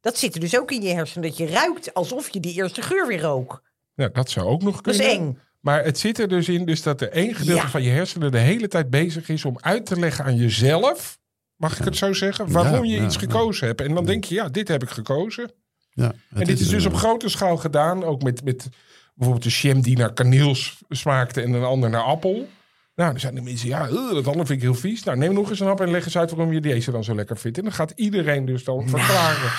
[0.00, 1.28] Dat zit er dus ook in je hersenen.
[1.28, 3.62] Dat je ruikt alsof je die eerste geur weer rook.
[3.94, 5.06] Nou, dat zou ook nog Dat kunnen.
[5.12, 5.38] is eng.
[5.64, 7.68] Maar het zit er dus in dus dat er één gedeelte Ja.
[7.68, 11.18] van je hersenen de hele tijd bezig is om uit te leggen aan jezelf,
[11.56, 13.20] mag ik het zo zeggen, waarom je ja, iets ja.
[13.20, 13.80] gekozen hebt.
[13.80, 15.50] En dan denk je, ja, dit heb ik gekozen.
[15.90, 18.68] Ja, en dit is dus eh, op grote schaal gedaan, ook met, met
[19.14, 22.48] bijvoorbeeld een jam die naar kaneel s- smaakte en een ander naar appel.
[22.94, 25.02] Nou, dan zijn de mensen, ja, uh, dat andere vind ik heel vies.
[25.02, 27.14] Nou, neem nog eens een hap en leg eens uit waarom je deze dan zo
[27.14, 27.58] lekker vindt.
[27.58, 29.50] En dan gaat iedereen dus dan verklaren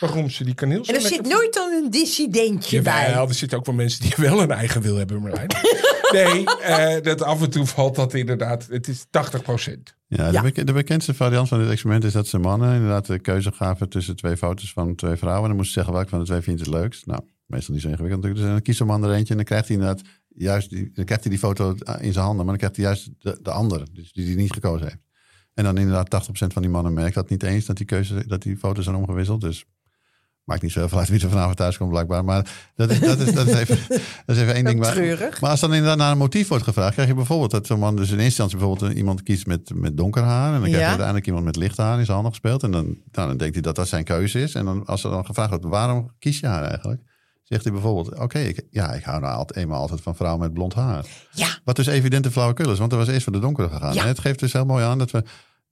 [0.00, 3.12] waarom ze die kaneel zo En er zit nooit dan een dissidentje bij.
[3.14, 5.50] Er zitten ook wel mensen die wel een eigen wil hebben, Marlijn.
[6.12, 8.66] nee, eh, dat af en toe valt dat inderdaad.
[8.66, 9.46] Het is 80
[10.06, 10.30] Ja, Ja.
[10.30, 13.52] De, bek- de bekendste variant van dit experiment is dat ze mannen inderdaad de keuze
[13.52, 15.42] gaven tussen twee foto's van twee vrouwen.
[15.42, 17.06] En dan moesten ze zeggen welke van de twee vindt je het leukst.
[17.06, 18.46] Nou, meestal niet zo ingewikkeld natuurlijk.
[18.46, 21.04] Dus dan kiest een man er eentje en dan krijgt hij inderdaad juist die, dan
[21.04, 22.46] krijgt hij die foto in zijn handen.
[22.46, 25.02] Maar dan krijgt hij juist de, de andere, dus die hij niet gekozen heeft.
[25.54, 28.42] En dan inderdaad 80% van die mannen merkt dat niet eens, dat die, keuze, dat
[28.42, 29.40] die foto's zijn omgewisseld.
[29.40, 29.64] Dus
[30.44, 32.24] maakt niet zoveel uit wie er vanavond thuis komt blijkbaar.
[32.24, 33.78] Maar dat is, dat is, dat is, even,
[34.26, 34.80] dat is even één ding.
[34.80, 37.78] Maar, maar als dan inderdaad naar een motief wordt gevraagd, krijg je bijvoorbeeld dat zo'n
[37.78, 40.46] man dus in eerste instantie bijvoorbeeld iemand kiest met, met donker haar.
[40.46, 40.86] En dan krijg je Ja.
[40.86, 42.62] uiteindelijk iemand met licht haar in zijn handen gespeeld.
[42.62, 44.54] En dan, nou, dan denkt hij dat dat zijn keuze is.
[44.54, 47.00] En dan, als er dan gevraagd wordt, waarom kies je haar eigenlijk?
[47.42, 50.52] Zegt hij bijvoorbeeld, oké, ik, ja, ik hou nou altijd, eenmaal altijd van vrouwen met
[50.52, 51.04] blond haar.
[51.30, 53.94] Ja, Wat dus evidente flauwekul is, want er was eerst voor de donkere gegaan.
[53.94, 54.02] Ja.
[54.02, 55.22] En Het geeft dus heel mooi aan dat we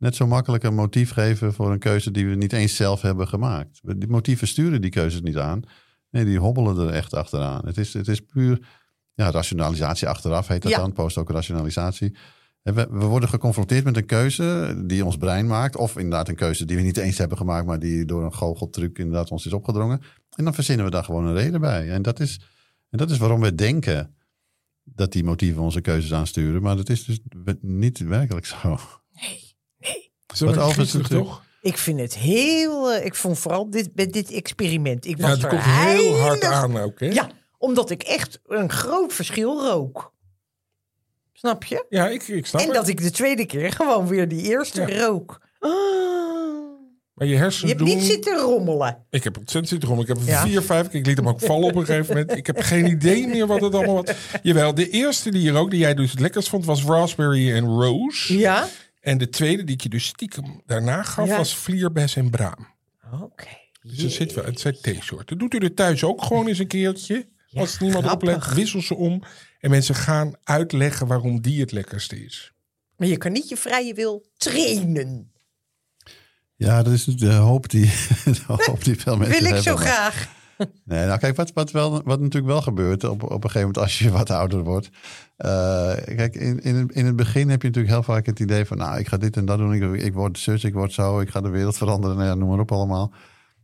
[0.02, 3.28] net zo makkelijk een motief geven voor een keuze die we niet eens zelf hebben
[3.28, 3.80] gemaakt.
[3.82, 5.62] Die motieven sturen die keuzes niet aan.
[6.10, 7.66] Nee, die hobbelen er echt achteraan.
[7.66, 8.68] Het is, het is puur
[9.14, 10.78] ja, rationalisatie achteraf, heet dat Ja.
[10.78, 12.16] dan, post ook rationalisatie.
[12.62, 15.76] We, we worden geconfronteerd met een keuze die ons brein maakt.
[15.76, 18.98] Of inderdaad een keuze die we niet eens hebben gemaakt, maar die door een goocheltruc
[18.98, 20.00] inderdaad ons is opgedrongen.
[20.36, 21.90] En dan verzinnen we daar gewoon een reden bij.
[21.90, 22.40] En dat is,
[22.90, 24.14] en dat is waarom we denken
[24.84, 26.62] dat die motieven onze keuzes aansturen.
[26.62, 27.20] Maar dat is dus
[27.60, 28.78] niet werkelijk zo.
[29.12, 29.41] Nee.
[30.34, 31.42] Zo Wat overigens griezelig, natuurlijk- toch?
[31.60, 32.92] Ik vind het heel...
[32.92, 35.06] eh, ik vond vooral dit, met dit experiment.
[35.06, 37.06] Ik Ja, was het er komt heel hard aan ook, hè?
[37.06, 40.12] Ja, omdat ik echt een groot verschil rook.
[41.32, 41.86] Snap je?
[41.88, 42.76] Ja, ik, ik snap en het.
[42.76, 44.98] dat ik de tweede keer gewoon weer die eerste Ja.
[45.06, 45.40] rook.
[45.58, 45.70] Ah.
[47.14, 47.96] Maar je Je hersenen hebt doen...
[47.96, 49.06] niet zitten rommelen.
[49.10, 50.12] Ik heb ontzettend zitten rommelen.
[50.12, 50.42] Ik heb Ja.
[50.46, 51.00] vier, vijf keer.
[51.00, 52.36] Ik liet hem ook vallen op een gegeven moment.
[52.36, 54.14] Ik heb geen idee meer wat het allemaal was.
[54.42, 57.64] Jawel, de eerste die je ook, die jij dus het lekkerst vond, was raspberry en
[57.66, 58.38] rose.
[58.38, 58.68] Ja?
[59.02, 61.36] En de tweede die ik je dus stiekem daarna gaf, Ja.
[61.36, 62.66] was vlierbes en braam.
[63.20, 63.46] Oké.
[63.82, 65.38] Dus er zit wel, het zijn theesoorten.
[65.38, 67.28] Doet u er thuis ook gewoon eens een keertje.
[67.46, 68.34] Ja, Als niemand grappig.
[68.36, 69.22] oplet, wissel ze om.
[69.60, 72.52] En mensen gaan uitleggen waarom die het lekkerste is.
[72.96, 75.32] Maar je kan niet je vrije wil trainen.
[76.56, 77.86] Ja, dat is de hoop die,
[78.24, 79.62] de hoop die veel mensen Wil ik hebben.
[79.62, 80.28] zo maar- graag.
[80.84, 83.78] Nee, nou kijk, wat, wat, wel, wat natuurlijk wel gebeurt op, op een gegeven moment
[83.78, 84.90] als je wat ouder wordt.
[85.36, 88.64] Eh, kijk, in, in, het- in het begin heb je natuurlijk heel vaak het idee
[88.64, 89.72] van, nou, ik ga dit en dat doen.
[89.74, 92.16] Ik, ik word zus, ik word zo, ik ga de wereld veranderen.
[92.16, 93.12] Nou ja, noem maar op allemaal.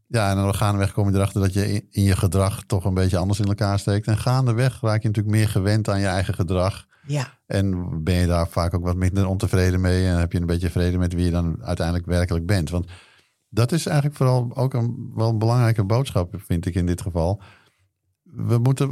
[0.07, 2.95] Ja, en dan gaandeweg kom je erachter dat je in, in je gedrag toch een
[2.95, 4.07] beetje anders in elkaar steekt.
[4.07, 6.87] En gaandeweg raak je natuurlijk meer gewend aan je eigen gedrag.
[7.07, 7.27] Ja.
[7.47, 10.07] En ben je daar vaak ook wat minder ontevreden mee.
[10.07, 12.71] En heb je een beetje vrede met wie je dan uiteindelijk werkelijk bent.
[12.71, 12.87] Want
[13.49, 17.43] dat is eigenlijk vooral ook een wel een belangrijke boodschap, vind ik in dit geval.
[18.23, 18.91] We moeten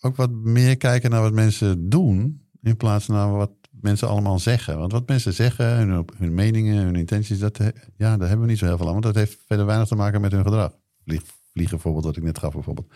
[0.00, 2.40] ook wat meer kijken naar wat mensen doen.
[2.62, 4.78] In plaats van naar wat mensen allemaal zeggen.
[4.78, 7.58] Want wat mensen zeggen, hun, hun meningen, hun intenties, dat,
[7.96, 8.92] ja, daar hebben we niet zo heel veel aan.
[8.92, 10.72] Want dat heeft verder weinig te maken met hun gedrag.
[11.04, 12.92] Vlieg, vliegen voorbeeld wat ik net gaf bijvoorbeeld.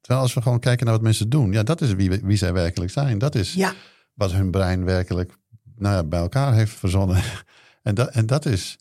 [0.00, 1.52] Terwijl als we gewoon kijken naar wat mensen doen.
[1.52, 3.18] Ja, dat is wie, wie zij werkelijk zijn.
[3.18, 3.72] Dat is Ja.
[4.14, 5.32] wat hun brein werkelijk
[5.76, 7.22] nou ja, bij elkaar heeft verzonnen.
[7.82, 8.78] En, dat en dat, is,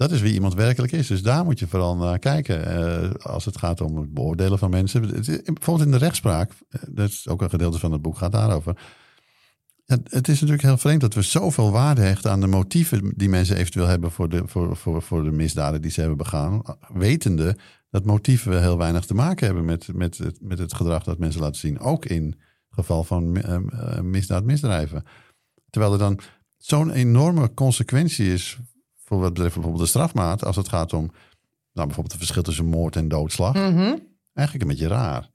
[0.00, 1.06] dat is wie iemand werkelijk is.
[1.06, 2.66] Dus daar moet je vooral naar kijken.
[2.66, 5.00] eh, als het gaat om het beoordelen van mensen.
[5.44, 6.52] Bijvoorbeeld in de rechtspraak.
[6.68, 8.76] eh, Dat is ook een gedeelte van het boek gaat daarover.
[9.84, 13.56] Het, is natuurlijk heel vreemd dat we zoveel waarde hechten aan de motieven die mensen
[13.56, 16.62] eventueel hebben voor de, voor, voor, voor de misdaden die ze hebben begaan.
[16.92, 17.56] Wetende
[17.90, 21.40] dat motieven heel weinig te maken hebben met, met, het, met het gedrag dat mensen
[21.40, 21.78] laten zien.
[21.78, 25.04] Ook in geval van eh, eh, misdaadmisdrijven.
[25.70, 26.20] Terwijl er dan
[26.56, 28.58] zo'n enorme consequentie is
[29.10, 30.44] voor wat betreft bijvoorbeeld de strafmaat.
[30.44, 31.04] Als het gaat om
[31.72, 33.54] nou, bijvoorbeeld het verschil tussen moord en doodslag.
[33.54, 33.96] Mhm.
[34.34, 35.28] Eigenlijk een beetje raar.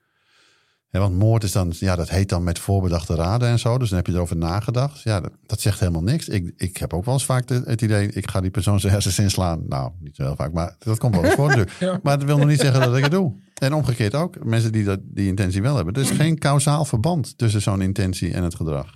[0.89, 3.77] Ja, want moord is dan, ja, dat heet dan met voorbedachte raden en zo.
[3.77, 5.01] Dus dan heb je erover nagedacht.
[5.01, 6.27] Ja, dat, dat zegt helemaal niks.
[6.27, 8.93] Ik, ik heb ook wel eens vaak de- het idee, ik ga die persoon zijn
[8.93, 9.63] hersens inslaan.
[9.67, 11.75] Nou, niet zo heel vaak, maar dat komt wel eens voor natuurlijk.
[11.79, 11.99] Ja.
[12.03, 13.33] Maar dat wil nog niet zeggen dat ik het doe.
[13.53, 15.93] En omgekeerd ook, mensen die dat, die intentie wel hebben.
[15.93, 18.95] Er is geen kausaal verband tussen zo'n intentie en het gedrag.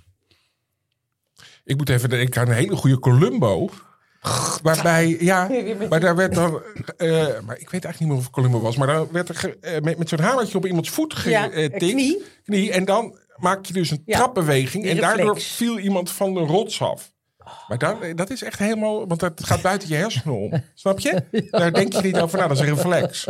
[1.64, 3.70] Ik moet even denken aan een hele goede Columbo.
[4.62, 5.48] Waarbij, ja,
[5.90, 6.62] maar daar werd dan,
[6.96, 7.08] eh,
[7.46, 9.58] maar ik weet eigenlijk niet meer of het Columbo was, maar daar werd er ge-
[9.60, 11.76] eh, met, met zo'n hamertje op iemands voet Ja, getikt.
[11.78, 12.22] knie.
[12.44, 12.72] knie.
[12.72, 16.82] En dan maak je dus een Ja, trapbeweging en daardoor viel iemand van de rots
[16.82, 17.12] af.
[17.68, 20.62] Maar dan, dat is echt helemaal, want dat gaat buiten je hersenen om.
[20.74, 21.22] Snap je?
[21.50, 23.26] Daar denk je niet over na, dat is een reflex.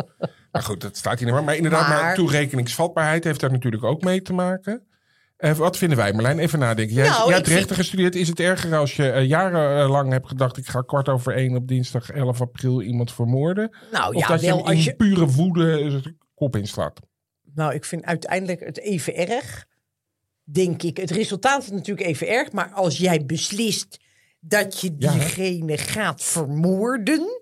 [0.52, 1.44] Maar goed, dat staat hier niet meer.
[1.44, 4.82] Maar inderdaad, maar, Maar- toerekeningsvatbaarheid heeft daar natuurlijk ook mee te maken.
[5.40, 6.38] Eh, wat vinden wij, Marlijn?
[6.38, 6.94] Even nadenken.
[6.94, 8.14] Jij, Nou, jij hebt rechten vind- gestudeerd.
[8.14, 10.56] Is het erger als je eh, jarenlang hebt gedacht...
[10.56, 13.76] ik ga kwart over één op dinsdag 11 april iemand vermoorden?
[13.92, 14.94] Nou of ja, dat je wel in als je...
[14.96, 17.00] pure woede de kop inslaat?
[17.54, 19.66] Nou, ik vind uiteindelijk het even erg.
[20.44, 20.96] Denk ik.
[20.96, 22.52] Het resultaat is natuurlijk even erg.
[22.52, 23.98] Maar als jij beslist
[24.40, 27.39] dat je Ja, diegene gaat vermoorden.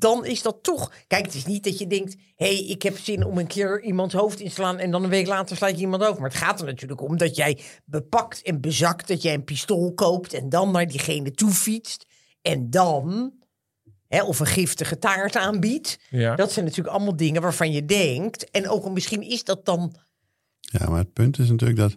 [0.00, 0.92] Dan is dat toch.
[1.06, 2.16] Kijk, het is niet dat je denkt.
[2.36, 4.78] hé, hey, ik heb zin om een keer iemands hoofd in te slaan.
[4.78, 6.20] en dan een week later slaat je iemand over.
[6.20, 9.08] Maar het gaat er natuurlijk om dat jij bepakt en bezakt.
[9.08, 10.32] dat jij een pistool koopt.
[10.32, 12.06] en dan naar diegene toe fietst.
[12.42, 13.32] En dan.
[14.06, 15.98] Hè, of een giftige taart aanbiedt.
[16.10, 16.36] Ja.
[16.36, 18.50] Dat zijn natuurlijk allemaal dingen waarvan je denkt.
[18.50, 19.96] En ook misschien is dat dan.
[20.60, 21.96] Ja, maar het punt is natuurlijk dat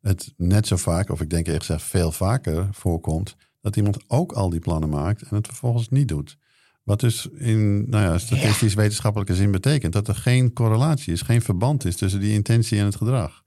[0.00, 4.32] het net zo vaak, of ik denk eerlijk gezegd veel vaker voorkomt, dat iemand ook
[4.32, 6.36] al die plannen maakt en het vervolgens niet doet.
[6.82, 11.42] Wat dus in nou ja, statistisch wetenschappelijke zin betekent dat er geen correlatie is, geen
[11.42, 13.42] verband is tussen die intentie en het gedrag.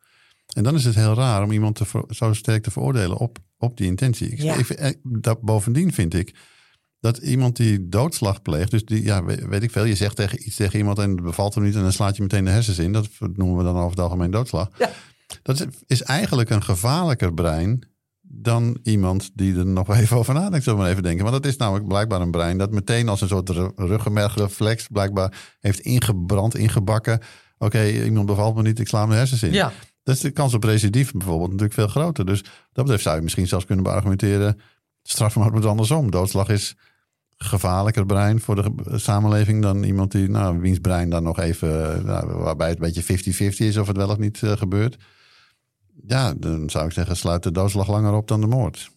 [0.56, 3.38] En dan is het heel raar om iemand te ver- zo sterk te veroordelen op,
[3.58, 4.30] op die intentie.
[4.30, 4.56] Ik, Ja.
[4.56, 6.36] ik eh, dat, bovendien vind ik
[7.00, 10.48] dat iemand die doodslag pleegt, dus die, ja, weet, weet ik veel, je zegt tegen,
[10.48, 12.80] iets tegen iemand en het bevalt hem niet en dan slaat je meteen de hersens
[12.80, 12.92] in.
[12.92, 14.70] Dat noemen we dan over het algemeen doodslag.
[14.78, 14.92] Ja.
[15.44, 17.88] Dat is, is eigenlijk een gevaarlijker brein
[18.36, 21.24] dan iemand die er nog even over nadenkt, zullen we maar even denken.
[21.24, 25.56] Want dat is namelijk blijkbaar een brein dat meteen als een soort ru- ruggenmergreflex blijkbaar
[25.60, 27.20] heeft ingebrand, ingebakken.
[27.58, 29.52] Oké, iemand bevalt me niet, ik sla de hersens in.
[29.52, 29.72] Ja.
[30.04, 32.26] Dat is de kans op recidief bijvoorbeeld natuurlijk veel groter.
[32.26, 32.42] Dus
[32.72, 34.60] dat betreft zou je misschien zelfs kunnen beargumenteren...
[35.04, 36.12] strafmaat moet andersom.
[36.12, 36.76] Doodslag is
[37.38, 39.62] gevaarlijker brein voor de samenleving...
[39.62, 42.06] dan iemand die, nou, wiens brein dan nog even...
[42.06, 44.98] Nou, waarbij het een beetje 50-50 is of het wel of niet eh, gebeurt.
[46.08, 48.92] Ja, dan zou ik zeggen, sluit de doodslag langer op dan de moord.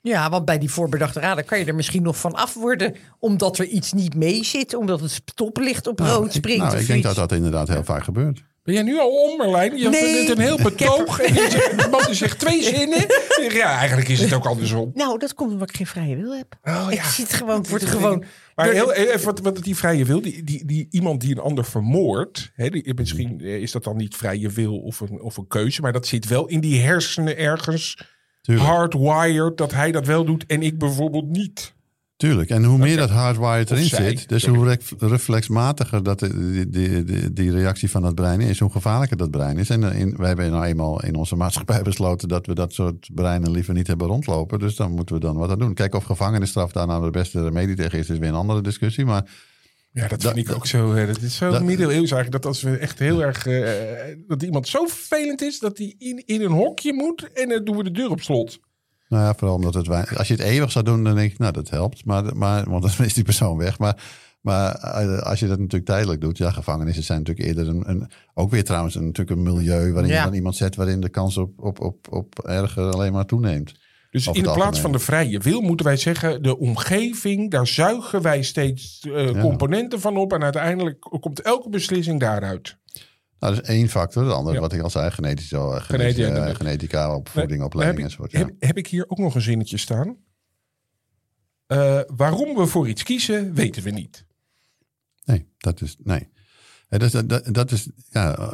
[0.00, 2.94] Ja, want bij die voorbedachte raden kan je er misschien nog van af worden.
[3.18, 4.74] Omdat er iets niet mee zit.
[4.74, 6.64] Omdat het stoplicht op Nou, rood ik- springt.
[6.64, 8.42] Nou, ik denk dat dat inderdaad heel vaak gebeurt.
[8.62, 9.76] Ben jij nu al om, Marlijn?
[9.76, 10.02] Je Nee.
[10.14, 11.20] vindt het een heel Ik heb betoog.
[11.20, 11.34] En
[11.76, 13.06] de man zegt twee zinnen.
[13.52, 14.90] Ja, eigenlijk is het ook andersom.
[14.94, 16.58] Nou, dat komt omdat ik geen vrije wil heb.
[16.62, 17.08] Oh, ik ja.
[17.10, 18.24] zit gewoon, ik word gewoon...
[18.54, 21.64] Maar heel even wat, wat die vrije wil, die, die, die, iemand die een ander
[21.64, 25.46] vermoordt, hè, die, misschien eh, is dat dan niet vrije wil of een, of een
[25.46, 27.98] keuze, maar dat zit wel in die hersenen ergens
[28.40, 28.66] Tuurlijk.
[28.68, 31.74] hardwired dat hij dat wel doet en ik bijvoorbeeld niet.
[32.22, 32.50] Tuurlijk.
[32.50, 34.58] En hoe meer dat hardwired erin zij, zit, dus sorry.
[34.58, 38.70] hoe ref- reflexmatiger dat de- die, die, die, die reactie van dat brein is, hoe
[38.70, 39.70] gevaarlijker dat brein is.
[39.70, 43.08] En eh, in, wij hebben nou eenmaal in onze maatschappij besloten dat we dat soort
[43.14, 44.58] breinen liever niet hebben rondlopen.
[44.58, 45.74] Dus dan moeten we dan wat aan doen.
[45.74, 49.04] Kijk, of gevangenisstraf daar nou de beste remedie tegen is, is weer een andere discussie.
[49.04, 49.24] Maar
[49.92, 50.92] Ja, dat Dat- vind ik ook zo.
[50.92, 52.32] eh, Dat is zo dat- middeleeuws eigenlijk.
[52.32, 53.46] Dat als we echt heel erg.
[53.46, 53.70] eh,
[54.26, 57.76] dat iemand zo vervelend is dat hij in, in een hokje moet en dan doen
[57.76, 58.58] we de deur op slot.
[59.12, 60.18] Nou ja, vooral omdat het weinig.
[60.18, 62.04] Als je het eeuwig zou doen, dan denk ik, nou, dat helpt.
[62.04, 63.78] Maar, maar, want dan is die persoon weg.
[63.78, 64.02] Maar,
[64.40, 67.88] maar eh, als je dat natuurlijk tijdelijk doet, ja, gevangenissen zijn natuurlijk eerder een.
[67.90, 70.18] een ook weer trouwens een, natuurlijk een milieu waarin Ja.
[70.18, 73.74] je dan iemand zet waarin de kans op, op, op, op erger alleen maar toeneemt.
[74.10, 74.80] Dus in plaats algemeen.
[74.82, 79.40] van de vrije wil moeten wij zeggen, de omgeving, daar zuigen wij steeds eh, Ja.
[79.40, 80.32] componenten van op.
[80.32, 82.76] En uiteindelijk komt elke beslissing daaruit.
[83.42, 84.24] Nou, dat is één factor.
[84.24, 84.60] De andere, Ja.
[84.60, 88.30] wat ik al zei, genetisch, uh, Genetica, genetica, opvoeding, heb, opleiding ik, enzovoort.
[88.32, 88.38] Ja.
[88.38, 90.16] heb, heb ik hier ook nog een zinnetje staan?
[91.66, 94.24] Eh, waarom we voor iets kiezen, weten we niet.
[95.24, 95.96] Nee, dat is.
[95.98, 96.28] Nee.
[96.88, 97.88] Dat, is- dat, dat is.
[98.10, 98.52] Ja,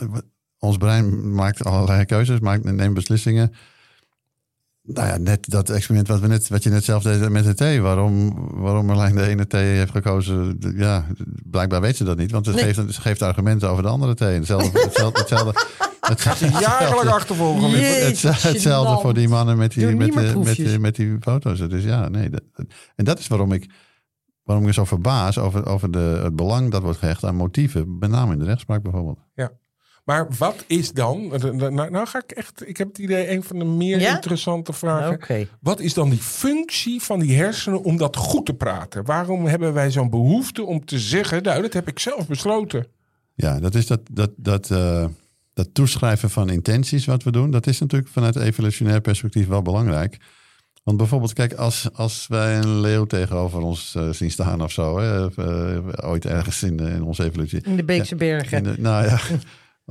[0.58, 3.52] ons brein maakt allerlei keuzes, maakt, neemt beslissingen.
[4.92, 7.54] Nou ja, net dat experiment wat, we net, wat je net zelf deed met de
[7.54, 7.80] thee.
[7.80, 10.56] Waarom, waarom Marlijn de ene thee heeft gekozen.
[10.76, 11.06] Ja,
[11.50, 12.30] blijkbaar weet ze dat niet.
[12.30, 12.64] Want het Nee.
[12.74, 14.34] geeft, ze geeft argumenten over de andere thee.
[14.36, 15.66] Hetzelfde, hetzelfde, hetzelfde,
[16.00, 17.70] hetzelfde, Jarenlang achtervolgen.
[17.70, 21.58] Het- Jezus, hetzelfde voor die mannen met die, met, die- met, die- met die foto's.
[21.68, 22.30] Dus ja, nee.
[22.30, 22.42] dat-
[22.96, 23.70] en dat is waarom ik,
[24.42, 27.98] waarom ik me zo verbaas over, over de, het belang dat wordt gehecht aan motieven.
[27.98, 29.18] Met name in de rechtspraak bijvoorbeeld.
[30.08, 33.58] Maar wat is dan, nou, nou ga ik echt, ik heb het idee, een van
[33.58, 34.14] de meer Ja?
[34.14, 35.12] interessante vragen.
[35.12, 35.48] Oké.
[35.60, 39.04] Wat is dan die functie van die hersenen om dat goed te praten?
[39.04, 42.86] Waarom hebben wij zo'n behoefte om te zeggen, nou, dat heb ik zelf besloten.
[43.34, 45.04] Ja, dat is dat, dat, dat, eh,
[45.54, 47.50] dat toeschrijven van intenties wat we doen.
[47.50, 50.16] Dat is natuurlijk vanuit evolutionair perspectief wel belangrijk.
[50.82, 54.98] Want bijvoorbeeld, kijk, als, als wij een leeuw tegenover ons eh, zien staan of zo,
[54.98, 57.60] hè, eh, ooit ergens in, in onze evolutie.
[57.62, 58.58] In de Beekse Bergen.
[58.58, 59.18] In de, nou ja,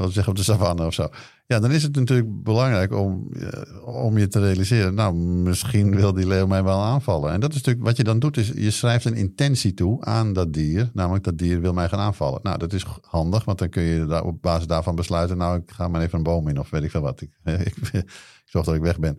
[0.04, 1.10] wat zeggen op de savanne of zo.
[1.46, 4.94] Ja, dan is het natuurlijk belangrijk om, eh, om je te realiseren.
[4.94, 7.32] Nou, misschien wil die leeuw mij wel aanvallen.
[7.32, 10.34] En dat is natuurlijk wat je dan doet, is je schrijft een intentie toe aan
[10.34, 10.90] dat dier.
[10.94, 12.40] Namelijk dat dier wil mij gaan aanvallen.
[12.44, 15.38] Nou, dat is handig, want dan kun je daar op basis daarvan besluiten.
[15.38, 17.22] Nou, ik ga maar even een boom in of weet ik veel wat.
[17.22, 18.12] Ik, ik, ik
[18.46, 19.18] zorg dat ik weg ben.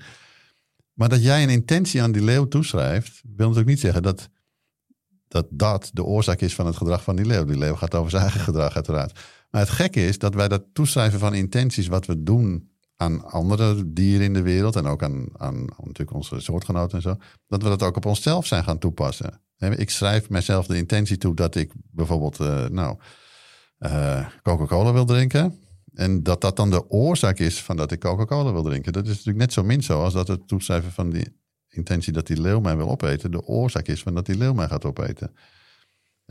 [0.92, 4.28] Maar dat jij een intentie aan die leeuw toeschrijft, wil natuurlijk niet zeggen dat
[5.28, 7.44] dat dat de oorzaak is van het gedrag van die leeuw.
[7.44, 9.20] Die leeuw gaat over zijn eigen gedrag uiteraard.
[9.50, 13.92] Maar het gekke is dat wij dat toeschrijven van intenties wat we doen aan andere
[13.92, 17.68] dieren in de wereld en ook aan, aan natuurlijk onze soortgenoten en zo, dat we
[17.68, 19.40] dat ook op onszelf zijn gaan toepassen.
[19.58, 22.98] Ik schrijf mezelf de intentie toe dat ik bijvoorbeeld eh, nou,
[23.78, 25.58] eh, Coca-Cola wil drinken.
[25.94, 28.92] En dat dat dan de oorzaak is van dat ik Coca-Cola wil drinken.
[28.92, 31.36] Dat is natuurlijk net zo min zo als dat het toeschrijven van die
[31.68, 34.68] intentie dat die leeuw mij wil opeten, de oorzaak is van dat die leeuw mij
[34.68, 35.34] gaat opeten.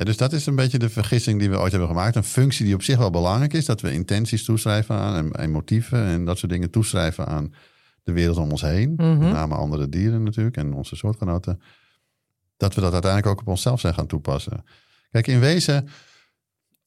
[0.05, 2.15] Dus dat is een beetje de vergissing die we ooit hebben gemaakt.
[2.15, 5.51] Een functie die op zich wel belangrijk is, dat we intenties toeschrijven aan en, en
[5.51, 7.53] motieven en dat soort dingen toeschrijven aan
[8.03, 8.93] de wereld om ons heen.
[8.97, 9.17] Mhm.
[9.17, 11.61] Met name andere dieren natuurlijk en onze soortgenoten.
[12.57, 14.63] Dat we dat uiteindelijk ook op onszelf zijn gaan toepassen.
[15.11, 15.87] Kijk, in wezen,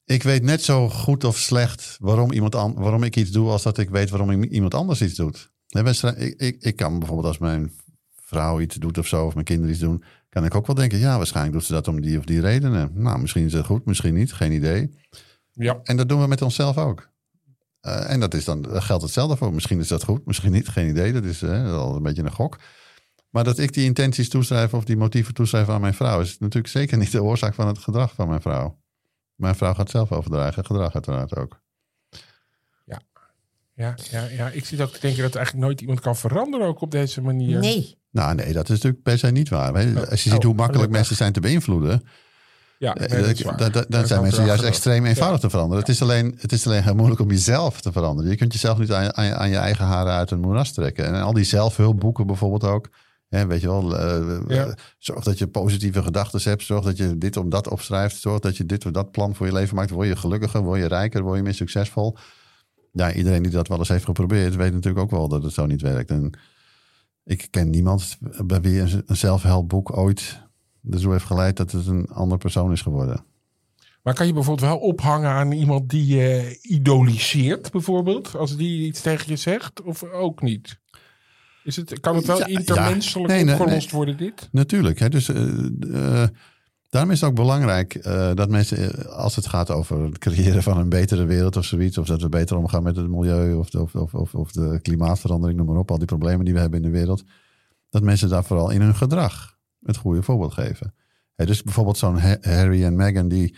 [0.05, 3.63] ik weet net zo goed of slecht waarom, iemand an, waarom ik iets doe als
[3.63, 5.51] dat ik weet waarom iemand anders iets doet.
[5.67, 7.71] Ik, ik, ik kan bijvoorbeeld als mijn
[8.15, 10.99] vrouw iets doet of zo, of mijn kinderen iets doen, kan ik ook wel denken,
[10.99, 12.91] ja, waarschijnlijk doet ze dat om die of die redenen.
[12.93, 14.91] Nou, misschien is het goed, misschien niet, geen idee.
[15.51, 15.79] Ja.
[15.83, 17.09] En dat doen we met onszelf ook.
[17.79, 19.53] Eh, en dat is dan, geldt hetzelfde voor.
[19.53, 21.13] Misschien is dat goed, misschien niet, geen idee.
[21.13, 22.59] Dat is eh, al een beetje een gok.
[23.29, 26.73] Maar dat ik die intenties toeschrijf of die motieven toeschrijf aan mijn vrouw, is natuurlijk
[26.73, 28.79] zeker niet de oorzaak van het gedrag van mijn vrouw.
[29.35, 31.61] Mijn vrouw gaat zelf over haar eigen gedrag uiteraard ook.
[33.73, 36.81] Ja, ja, ja, ik zit ook te denken dat eigenlijk nooit iemand kan veranderen ook
[36.81, 37.59] op deze manier.
[37.59, 38.00] Nee.
[38.11, 39.73] Nou nee, dat is natuurlijk per se niet waar.
[39.73, 39.91] hè.
[40.01, 40.09] Oh.
[40.09, 42.03] Als je ziet Oh, hoe makkelijk mensen zijn te beïnvloeden,
[42.77, 43.33] Ja, eh, nee,
[43.71, 45.47] dat dan- zijn mensen juist extreem eenvoudig Ja.
[45.47, 45.79] te veranderen.
[45.83, 48.31] Het, is alleen, het is alleen heel moeilijk om jezelf te veranderen.
[48.31, 50.71] Je kunt jezelf niet aan, je- aan, je- aan je eigen haren uit een moeras
[50.71, 51.05] trekken.
[51.05, 52.89] En al die zelfhulpboeken bijvoorbeeld ook.
[53.29, 54.65] Hè, weet je wel, eh, Ja.
[54.65, 56.63] eh, zorg dat je positieve gedachten hebt.
[56.63, 58.19] Zorg dat je dit of dat opschrijft.
[58.21, 59.89] Zorg dat je dit of dat plan voor je leven maakt.
[59.89, 62.17] Word je gelukkiger, word je rijker, word je meer succesvol.
[62.93, 65.65] ja, iedereen die dat wel eens heeft geprobeerd, weet natuurlijk ook wel dat het zo
[65.65, 66.09] niet werkt.
[66.09, 66.31] En
[67.25, 70.39] ik ken niemand bij wie een zelfhelpboek ooit
[70.89, 73.25] ertoe heeft geleid dat het een andere persoon is geworden.
[74.01, 78.35] Maar kan je bijvoorbeeld wel ophangen aan iemand die je idoliseert, bijvoorbeeld?
[78.35, 80.79] Als die iets tegen je zegt, of ook niet?
[81.63, 83.95] Is het, kan het wel Ja, intermenselijk nee, opgelost nee.
[83.95, 84.49] worden, dit?
[84.51, 84.99] Natuurlijk.
[84.99, 85.09] Hè?
[85.09, 86.27] Dus eh, eh,
[86.91, 90.63] daarom is het ook belangrijk eh, dat mensen, eh, als het gaat over het creëren
[90.63, 93.69] van een betere wereld of zoiets, of dat we beter omgaan met het milieu of
[93.69, 96.83] de, of, of, of, de klimaatverandering, noem maar op, al die problemen die we hebben
[96.83, 97.23] in de wereld,
[97.89, 100.93] dat mensen daar vooral in hun gedrag het goede voorbeeld geven.
[101.35, 103.55] Hè, dus bijvoorbeeld zo'n Ha- Harry en Meghan die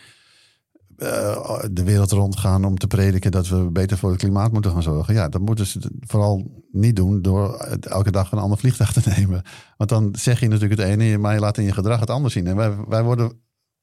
[1.03, 4.83] eh, de wereld rondgaan om te prediken dat we beter voor het klimaat moeten gaan
[4.83, 5.13] zorgen.
[5.13, 9.41] Ja, dat moeten ze vooral niet doen door elke dag een ander vliegtuig te nemen.
[9.77, 12.33] Want dan zeg je natuurlijk het ene, maar je laat in je gedrag het anders
[12.33, 12.47] zien.
[12.47, 13.31] En wij, wij worden,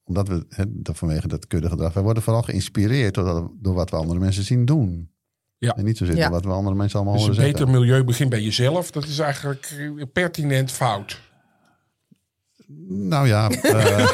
[0.04, 3.96] omdat we, hè, dat vanwege dat kuddegedrag, wij worden vooral geïnspireerd door, door wat we
[3.96, 5.10] andere mensen zien doen.
[5.58, 5.76] Ja.
[5.76, 6.22] En niet zozeer Ja.
[6.22, 7.80] door wat we andere mensen allemaal Dus een horen beter zeggen.
[7.84, 8.90] milieu begint bij jezelf.
[8.90, 9.74] Dat is eigenlijk
[10.12, 11.20] pertinent fout.
[12.88, 14.06] Nou ja, eh,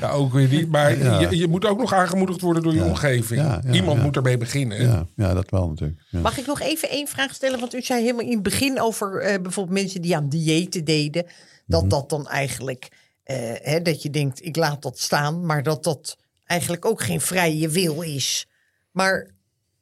[0.00, 0.68] Ja, ook weer niet.
[0.70, 1.20] Maar Ja.
[1.20, 2.84] je, je moet ook nog aangemoedigd worden door je Ja.
[2.86, 3.40] omgeving.
[3.40, 4.04] Ja, ja, Iemand ja.
[4.04, 4.82] moet ermee beginnen.
[4.82, 6.00] ja, ja, dat wel natuurlijk.
[6.10, 6.20] Ja.
[6.20, 7.60] Mag ik nog even één vraag stellen?
[7.60, 11.26] Want u zei helemaal in het begin over eh, bijvoorbeeld mensen die aan diëten deden.
[11.66, 11.90] Dat Mhm.
[11.90, 12.88] dat dan eigenlijk,
[13.24, 15.46] eh, hè, dat je denkt, ik laat dat staan.
[15.46, 18.46] Maar dat dat eigenlijk ook geen vrije wil is.
[18.90, 19.30] Maar,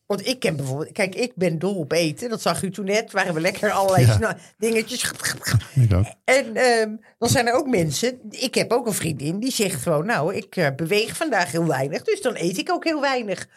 [0.07, 2.29] want ik ken bijvoorbeeld, kijk, ik ben dol op eten.
[2.29, 4.37] Dat zag u toen net, waren we lekker allerlei Ja.
[4.59, 5.03] dingetjes.
[5.75, 6.05] Ik ook.
[6.25, 10.07] En ehm, dan zijn er ook mensen, ik heb ook een vriendin, die zegt gewoon,
[10.07, 13.49] nou, ik eh, beweeg vandaag heel weinig, dus dan eet ik ook heel weinig.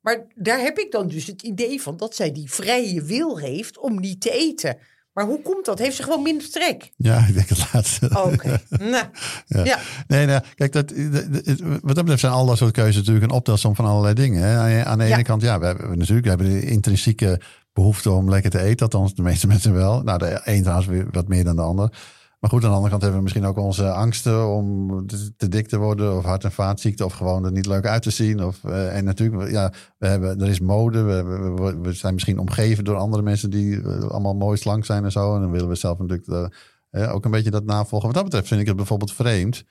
[0.00, 3.78] Maar daar heb ik dan dus het idee van dat zij die vrije wil heeft
[3.78, 4.78] om niet te eten.
[5.16, 5.78] Maar hoe komt dat?
[5.78, 6.92] Heeft ze gewoon minder trek?
[6.96, 8.22] Ja, ik denk het laatste.
[8.24, 8.60] Oké,
[8.92, 9.04] nou,
[9.46, 9.78] ja.
[10.06, 13.30] Nee, nee, kijk, dat, dat- wat dat betreft zijn al dat soort keuzes natuurlijk een
[13.36, 14.42] optelsom van allerlei dingen.
[14.42, 14.56] Hè.
[14.58, 15.22] Aan, aan de ene Ja.
[15.22, 17.40] kant, ja, we hebben natuurlijk we hebben de intrinsieke
[17.72, 18.86] behoefte om lekker te eten.
[18.86, 20.02] Althans, de meeste mensen wel.
[20.02, 21.90] Nou, de een trouwens weer wat meer dan de ander.
[22.38, 25.68] Maar goed, aan de andere kant hebben we misschien ook onze angsten om te, dik
[25.68, 26.16] te worden.
[26.16, 27.06] Of hart- en vaatziekten.
[27.06, 28.44] Of gewoon er niet leuk uit te zien.
[28.44, 31.02] Of, eh, en natuurlijk, ja, we hebben, er is mode.
[31.02, 35.34] We, zijn misschien omgeven door andere mensen die eh, allemaal mooi slank zijn en zo.
[35.34, 36.54] En dan willen we zelf natuurlijk
[36.90, 38.06] eh, ook een beetje dat navolgen.
[38.06, 39.64] Wat dat betreft vind ik het bijvoorbeeld vreemd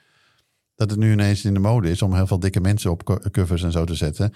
[0.76, 3.20] dat het nu ineens in de mode is om heel veel dikke mensen op co-
[3.32, 4.34] covers en zo te zetten.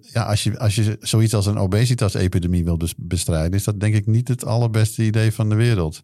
[0.00, 4.06] Ja, als je, als je zoiets als een obesitas-epidemie wil bestrijden, is dat denk ik
[4.06, 6.02] niet het allerbeste idee van de wereld.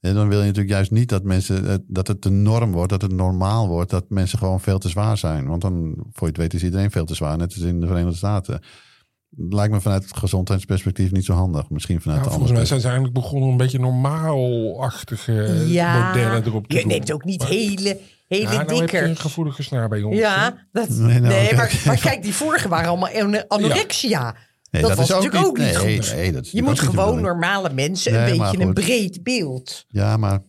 [0.00, 2.90] En dan wil je natuurlijk juist niet dat mensen eh, dat het de norm wordt,
[2.90, 5.46] dat het normaal wordt, dat mensen gewoon veel te zwaar zijn.
[5.46, 7.86] Want dan, voor je het weet, is iedereen veel te zwaar, net als in de
[7.86, 8.60] Verenigde Staten.
[9.36, 11.70] Lijkt me vanuit het gezondheidsperspectief niet zo handig.
[11.70, 12.66] Misschien vanuit Nou, de volgens mij andere.
[12.66, 16.06] zijn ze eigenlijk begonnen om een beetje normaalachtige ja.
[16.06, 16.90] modellen erop te je doen.
[16.90, 19.04] neemt ook niet Maar- hele, hele Ja, nou heb je dikker.
[19.08, 20.16] een gevoelige snaar bij ons.
[20.16, 24.34] Ja, dat, Nee, nee, nou, maar, maar kijk, die vorige waren allemaal an- anorexia.
[24.70, 26.14] Nee, dat, was natuurlijk ook niet nee, goed.
[26.14, 29.84] nee, dat is je moet gewoon normale mensen een beetje een breed beeld.
[29.88, 30.42] Ja, maar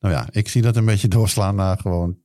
[0.00, 2.16] nou ja, ik zie dat een beetje doorslaan naar gewoon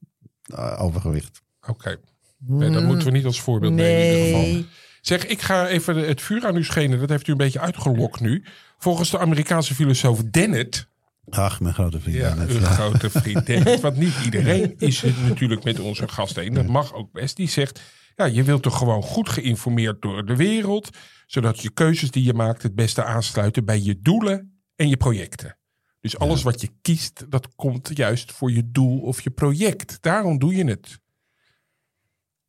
[0.44, 1.42] eh, overgewicht.
[1.68, 1.98] Oké.
[2.38, 4.42] Nee, dat moeten we niet als voorbeeld nemen in ieder geval.
[4.42, 4.66] Nee.
[5.02, 7.00] Zeg, ik ga even het vuur aan u schenen.
[7.00, 8.44] Dat heeft u een beetje uitgelokt nu.
[8.78, 10.90] Volgens de Amerikaanse filosoof Dennett...
[11.30, 12.18] Ach, mijn grote vriend.
[12.18, 12.68] Ja, Dennis, uw ja.
[12.68, 13.82] grote vriend Dennett.
[13.90, 16.54] Want niet iedereen is het natuurlijk met onze gast een.
[16.54, 17.36] Dat mag ook best.
[17.36, 17.82] Die zegt,
[18.22, 20.90] ja, je wilt toch gewoon goed geïnformeerd door de wereld.
[21.26, 25.58] Zodat je keuzes die je maakt het beste aansluiten bij je doelen en je projecten.
[26.00, 29.98] Dus alles wat je kiest, dat komt juist voor je doel of je project.
[30.02, 31.00] Daarom doe je het.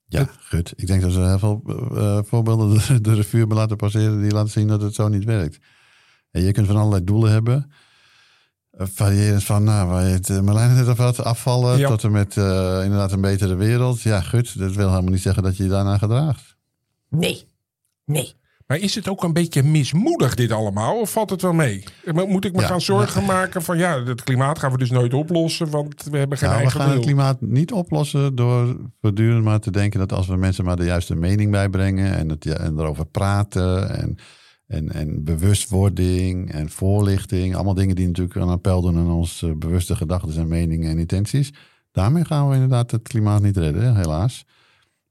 [0.04, 0.72] Ja, goed.
[0.76, 1.62] Ik denk dat we heel veel
[1.94, 5.24] eh, voorbeelden de, de revue hebben laten passeren die laten zien dat het zo niet
[5.24, 5.58] werkt.
[6.30, 7.72] En je kunt van allerlei doelen hebben.
[8.72, 11.88] Eh, Variërend van, nou, waar je het uh, Marlijn net over had, afvallen Ja.
[11.88, 14.02] tot en met eh, inderdaad een betere wereld.
[14.02, 14.58] Ja, goed.
[14.58, 16.56] Dat wil helemaal niet zeggen dat je je daarna gedraagt.
[17.08, 17.44] Nee.
[18.04, 18.35] Nee.
[18.66, 21.00] Maar is het ook een beetje mismoedig dit allemaal?
[21.00, 21.85] Of valt het wel mee?
[22.26, 25.14] Moet ik me Ja, gaan zorgen maken van ja, het klimaat gaan we dus nooit
[25.14, 29.44] oplossen, want we hebben geen Nou, we eigen gaan het klimaat niet oplossen door voortdurend
[29.44, 32.54] maar te denken dat als we mensen maar de juiste mening bijbrengen en, het, ja,
[32.54, 34.16] en erover praten en,
[34.72, 39.96] en, en bewustwording en voorlichting, allemaal dingen die natuurlijk een appel doen aan onze bewuste
[39.96, 41.52] gedachten en meningen en intenties.
[41.90, 44.44] Daarmee gaan we inderdaad het klimaat niet redden, helaas.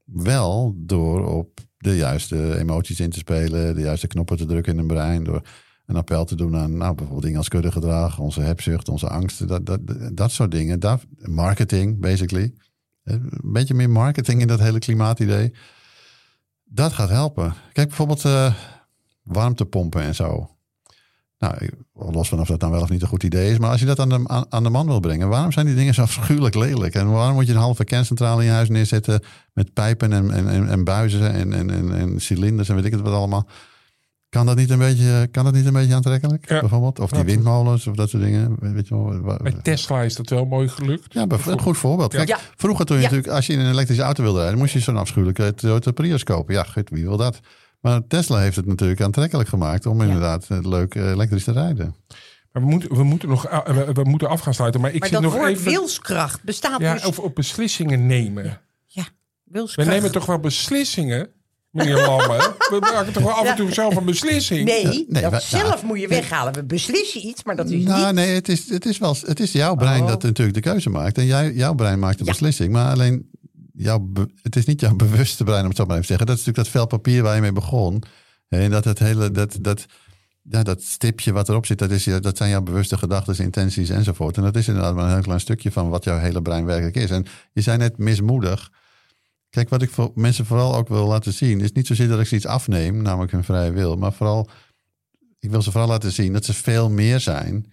[0.06, 4.80] Wel door op de juiste emoties in te spelen, de juiste knoppen te drukken in
[4.80, 5.42] een brein, door
[5.86, 9.66] een appel te doen aan nou, bijvoorbeeld dingen als kuddegedrag, onze hebzucht, onze angsten, dat,
[9.66, 9.80] dat,
[10.14, 10.80] dat soort dingen.
[10.80, 12.54] Dat, marketing, basically.
[13.04, 15.54] Een beetje meer marketing in dat hele klimaatidee.
[16.64, 17.54] Dat gaat helpen.
[17.74, 18.54] Kijk bijvoorbeeld eh,
[19.24, 20.50] warmtepompen en zo.
[21.38, 23.58] Nou, ik- los van of dat dan wel of niet een goed idee is.
[23.58, 25.76] Maar als je dat aan de, aan, aan de man wil brengen, waarom zijn die
[25.76, 26.94] dingen zo afschuwelijk lelijk?
[26.96, 29.22] En waarom moet je een halve kerncentrale in je huis neerzetten
[29.54, 32.92] met pijpen en, en, en, en buizen en, en, en, en cilinders en weet ik
[32.92, 33.48] het wat allemaal?
[34.30, 36.50] Kan dat niet een beetje, kan dat niet een beetje aantrekkelijk?
[36.50, 36.60] Ja.
[36.60, 37.00] Bijvoorbeeld?
[37.00, 38.56] Of die windmolens of dat soort dingen.
[38.60, 41.14] Weet je wel, Bij Tesla is dat wel mooi gelukt.
[41.14, 42.14] Ja, een goed voorbeeld.
[42.14, 42.38] Kijk, Ja.
[42.56, 43.10] vroeger toen je Ja.
[43.10, 46.24] natuurlijk, als je in een elektrische auto wilde rijden, moest je zo'n afschuwelijke Toyota Prius
[46.24, 46.54] kopen.
[46.54, 47.40] Ja, goed, wie wil dat?
[47.82, 51.96] Maar Tesla heeft het natuurlijk aantrekkelijk gemaakt om inderdaad eh, leuk eh, elektrisch te rijden.
[52.52, 54.82] Maar we moeten, we moeten nog a- we, we moeten af gaan sluiten.
[54.82, 57.04] Maar ik Maar zit nog woord even wilskracht bestaat ja, dus...
[57.04, 58.44] over op beslissingen nemen.
[58.88, 59.10] Ja, We
[59.52, 59.90] wilskracht.
[59.90, 61.30] nemen toch wel beslissingen,
[61.70, 62.56] meneer Lamme?
[62.58, 64.66] We maken toch wel af en toe zelf een beslissing?
[64.66, 66.54] Nee, nee, dat wij- zelf nou, moet je weghalen.
[66.54, 68.16] We beslissen iets, maar dat is Nou, niet...
[68.16, 70.08] nee, het is, het is wel, het is jouw brein Oh.
[70.08, 71.18] dat natuurlijk de keuze maakt.
[71.18, 72.72] En jij, jouw brein maakt de beslissing.
[72.72, 73.30] Maar alleen,
[73.82, 74.10] jouw,
[74.42, 76.28] het is niet jouw bewuste brein, om het zo maar even te zeggen.
[76.28, 78.04] Dat is natuurlijk dat vel papier waar je mee begon.
[78.48, 79.86] En dat het hele, dat, dat,
[80.42, 84.38] ja, dat stipje wat erop zit, dat, is, dat zijn jouw bewuste gedachten, intenties enzovoort.
[84.38, 86.96] En dat is inderdaad maar een heel klein stukje van wat jouw hele brein werkelijk
[86.96, 87.10] is.
[87.10, 88.72] En je zei net mismoedig.
[89.50, 92.28] Kijk, wat ik voor mensen vooral ook wil laten zien, is niet zozeer dat ik
[92.28, 94.50] ze iets afneem, namelijk hun vrije wil, maar vooral,
[95.40, 97.72] ik wil ze vooral laten zien dat ze veel meer zijn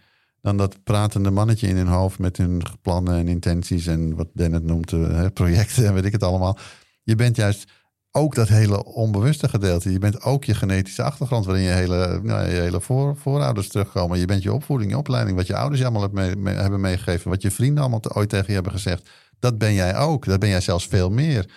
[0.49, 4.65] dan dat pratende mannetje in hun hoofd met hun plannen en intenties en wat Dennet
[4.65, 6.59] noemt, eh, hè, projecten en weet ik het allemaal.
[7.03, 7.71] Je bent juist
[8.11, 9.93] ook dat hele onbewuste gedeelte.
[9.93, 14.19] Je bent ook je genetische achtergrond, waarin je hele, nou, je hele voor, voorouders terugkomen.
[14.19, 16.11] Je bent je opvoeding, je opleiding, wat je ouders allemaal
[16.43, 19.11] hebben meegegeven, wat je vrienden allemaal te- ooit tegen je hebben gezegd.
[19.39, 20.25] Dat ben jij ook.
[20.25, 21.51] Dat ben jij zelfs veel meer.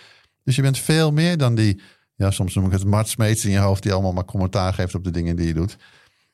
[0.44, 1.82] Dus je bent veel meer dan die,
[2.16, 4.96] ja, soms noem ik het Mart Smeets in je hoofd, die allemaal maar commentaar geeft
[4.96, 5.78] op de dingen die je doet.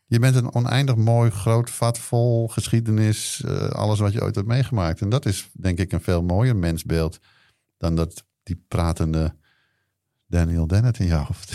[0.09, 4.47] Je bent een oneindig mooi, groot vat vol geschiedenis, eh, alles wat je ooit hebt
[4.47, 5.01] meegemaakt.
[5.01, 7.19] En dat is denk ik een veel mooier mensbeeld
[7.77, 9.33] dan dat die pratende
[10.27, 11.53] Daniel Dennett in je hoofd.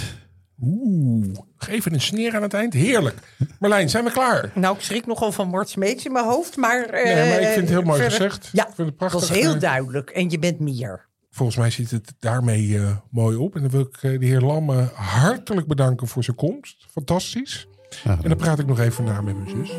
[0.61, 2.73] Oeh, geef een sneer aan het eind.
[2.73, 3.37] Heerlijk.
[3.61, 4.51] Marlijn, zijn we klaar?
[4.55, 6.85] Nou, ik schrik nogal van Mart Smeets in mijn hoofd, maar...
[6.85, 8.49] eh, Nee, maar ik vind het heel mooi verder- gezegd.
[8.53, 9.21] Ja, Ik vind het dat prachtig.
[9.21, 10.11] was heel eh, duidelijk.
[10.11, 11.09] En je bent meer.
[11.31, 13.55] Volgens mij ziet het daarmee eh, mooi op.
[13.55, 16.87] En dan wil ik eh, de heer Lamme hartelijk bedanken voor zijn komst.
[16.91, 17.67] Fantastisch.
[18.05, 19.71] En dan praat ik nog even na met mijn zus.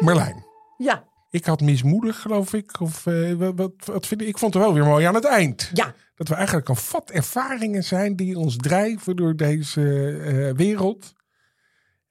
[0.00, 0.44] Marlijn,
[0.76, 2.80] Ja, ik had mismoedig, geloof ik.
[2.80, 4.28] Of, eh, wat, wat, vind ik?
[4.28, 5.70] ik vond het wel weer mooi aan het eind.
[5.74, 5.94] ja.
[6.14, 11.12] Dat we eigenlijk een vat ervaringen zijn die ons drijven door deze eh, wereld.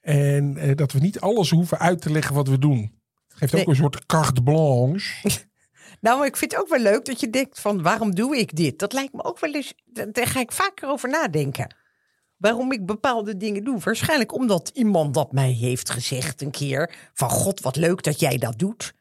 [0.02, 3.00] En eh, dat we niet alles hoeven uit te leggen wat we doen.
[3.28, 5.14] Het geeft ook een soort carte blanche.
[6.02, 8.80] Nou, ik vind het ook wel leuk dat je denkt van waarom doe ik dit?
[8.80, 11.76] Dat lijkt me ook wel eens, daar ga ik vaker over nadenken.
[12.38, 13.80] Waarom ik bepaalde dingen doe.
[13.80, 16.96] Waarschijnlijk omdat iemand dat mij heeft gezegd een keer.
[17.14, 18.94] Van god, wat leuk dat jij dat doet.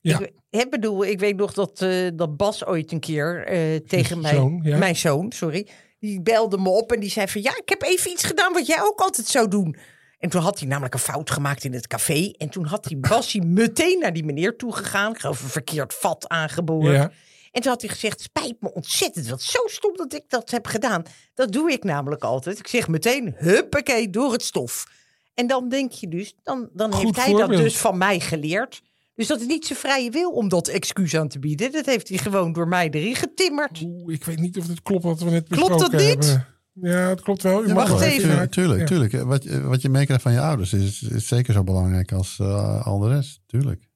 [0.00, 0.18] Ja.
[0.18, 4.20] Ik, ik bedoel, ik weet nog dat, eh, dat Bas ooit een keer eh, tegen
[4.20, 4.78] mij, zoon, ja.
[4.78, 5.68] mijn zoon, sorry,
[5.98, 8.66] die belde me op en die zei van ja, ik heb even iets gedaan wat
[8.66, 9.76] jij ook altijd zou doen.
[10.18, 12.32] En toen had hij namelijk een fout gemaakt in het café.
[12.36, 15.12] En toen had hij, was hij meteen naar die meneer toegegaan.
[15.12, 16.92] Ik geloof een verkeerd vat aangeboord.
[16.94, 17.10] Ja.
[17.52, 19.28] En toen had hij gezegd, spijt me ontzettend.
[19.28, 21.02] Wat zo stom dat ik dat heb gedaan.
[21.34, 22.58] Dat doe ik namelijk altijd.
[22.58, 24.86] Ik zeg meteen, huppakee, door het stof.
[25.34, 27.50] En dan denk je dus, dan, dan Goed heeft hij voorbeeld.
[27.50, 28.82] dat dus van mij geleerd.
[29.14, 31.72] Dus dat is niet zijn vrije wil om dat excuus aan te bieden.
[31.72, 33.80] Dat heeft hij gewoon door mij erin getimmerd.
[33.84, 36.26] Oeh, ik weet niet of het klopt wat we net Klopt dat besproken niet?
[36.26, 36.46] hebben.
[36.82, 37.64] Ja, het klopt wel.
[37.64, 38.28] U Ja, mag wacht wel even.
[38.28, 38.80] Tuurlijk, tuurlijk.
[38.80, 38.86] Ja.
[38.86, 39.12] tuurlijk.
[39.24, 42.86] Wat, je- wat je meekrijgt van je ouders is, is zeker zo belangrijk als eh,
[42.86, 43.40] al de rest.
[43.46, 43.88] Tuurlijk.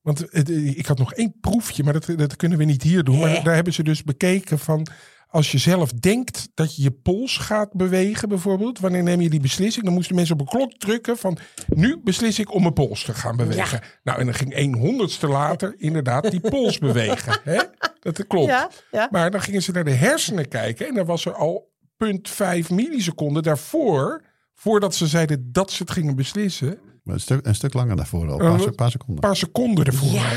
[0.00, 3.18] Want het, ik had nog één proefje, maar dat, dat kunnen we niet hier doen.
[3.18, 4.86] Maar daar hebben ze dus bekeken van...
[5.28, 8.78] Als je zelf denkt dat je je pols gaat bewegen bijvoorbeeld...
[8.78, 9.84] wanneer neem je die beslissing?
[9.84, 11.38] Dan moesten mensen op een klok drukken van...
[11.68, 13.80] nu beslis ik om mijn pols te gaan bewegen.
[14.02, 17.40] Nou, en dan ging een honderdste later inderdaad die pols bewegen.
[17.44, 17.60] Hè?
[18.00, 18.46] Dat klopt.
[18.48, 19.08] Ja, ja.
[19.10, 20.88] Maar dan gingen ze naar de hersenen kijken...
[20.88, 24.22] en dan was er al 0,5 milliseconden daarvoor...
[24.54, 26.78] voordat ze zeiden dat ze het gingen beslissen...
[27.02, 28.40] Maar een, stuk, een stuk langer daarvoor al.
[28.40, 29.14] Een Eh, paar, se- paar seconden.
[29.16, 30.10] een paar seconden ervoor.
[30.12, 30.30] Ja.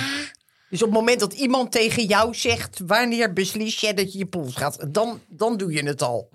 [0.69, 2.79] Dus op het moment dat iemand tegen jou zegt...
[2.85, 4.87] wanneer beslis jij dat je je pols gaat...
[4.93, 6.29] dan, dan doe je het al.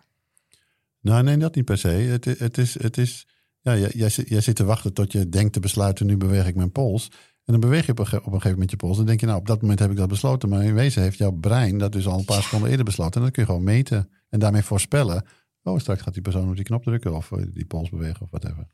[1.01, 1.89] Nou, nee, dat niet per se.
[1.89, 3.27] Het, het is, het is
[3.61, 6.47] ja, jij, jij, zit- jij zit te wachten tot je denkt te besluiten, nu beweeg
[6.47, 7.09] ik mijn pols.
[7.45, 8.97] En dan beweeg je op een, ge- op een gegeven moment je pols.
[8.97, 10.49] Dan denk je, nou, op dat moment heb ik dat besloten.
[10.49, 13.14] Maar in wezen heeft jouw brein dat dus al een paar seconden eerder besloten.
[13.14, 14.11] En dat kun je gewoon meten.
[14.33, 15.24] En daarmee voorspellen.
[15.62, 18.28] Oh, straks gaat die persoon op die knop drukken of eh, die pols bewegen of
[18.30, 18.66] whatever.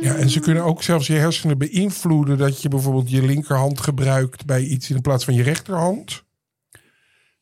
[0.00, 4.46] Ja, en ze kunnen ook zelfs je hersenen beïnvloeden dat je bijvoorbeeld je linkerhand gebruikt
[4.46, 6.24] bij iets in plaats van je rechterhand.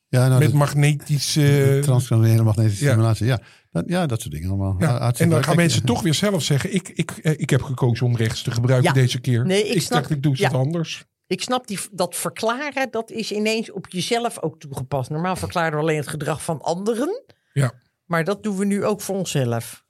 [0.09, 1.79] Ja, nou, met magnetische.
[1.83, 2.91] transcraniële magnetische ja.
[2.91, 3.27] stimulatie.
[3.27, 3.41] Ja,
[3.71, 4.77] dat, ja, dat soort dingen allemaal.
[4.79, 5.45] Ja, Hartstikke en dan leuk.
[5.45, 8.43] gaan Ik- mensen toch weer zelf zeggen: ik, ik, eh, ik heb gekozen om rechts
[8.43, 9.01] te gebruiken Ja.
[9.01, 9.47] deze keer.
[9.47, 10.45] Nee, ik ik snap- dacht, ik doe ja.
[10.47, 11.05] het anders.
[11.27, 15.11] Ik snap die, dat verklaren, dat is ineens op jezelf ook toegepast.
[15.11, 17.23] Normaal verklaren we alleen het gedrag van anderen.
[17.53, 17.73] Ja.
[18.05, 19.85] Maar dat doen we nu ook voor onszelf.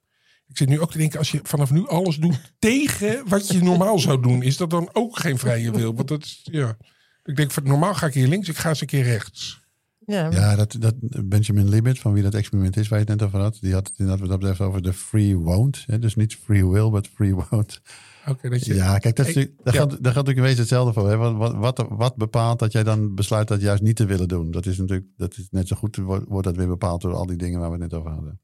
[0.48, 3.62] Ik zit nu ook te denken: als je vanaf nu alles doet tegen wat je
[3.62, 5.94] normaal zou doen, is dat dan ook geen vrije wil?
[5.94, 6.76] Want dat is, ja.
[7.24, 9.60] Ik denk, normaal ga ik hier links, ik ga eens een keer rechts.
[10.06, 10.94] Ja, Ja, dat, dat
[11.28, 13.86] Benjamin Libet, van wie dat experiment is waar je het net over had, die had
[13.86, 15.84] het inderdaad wat dat betreft over de free won't.
[15.86, 15.98] Hè?
[15.98, 17.80] Dus niet free will, but free won't.
[18.26, 18.74] Oké, dat je...
[18.74, 19.80] Ja, kijk, dat is, Ik- daar, ja.
[19.80, 21.08] gaat, daar gaat natuurlijk in wezen hetzelfde voor.
[21.08, 21.16] Hè?
[21.16, 24.50] Wat, wat, wat, bepaalt dat jij dan besluit dat juist niet te willen doen?
[24.50, 27.26] Dat is natuurlijk dat is net zo goed, wordt, wordt dat weer bepaald door al
[27.26, 28.40] die dingen waar we het net over hadden.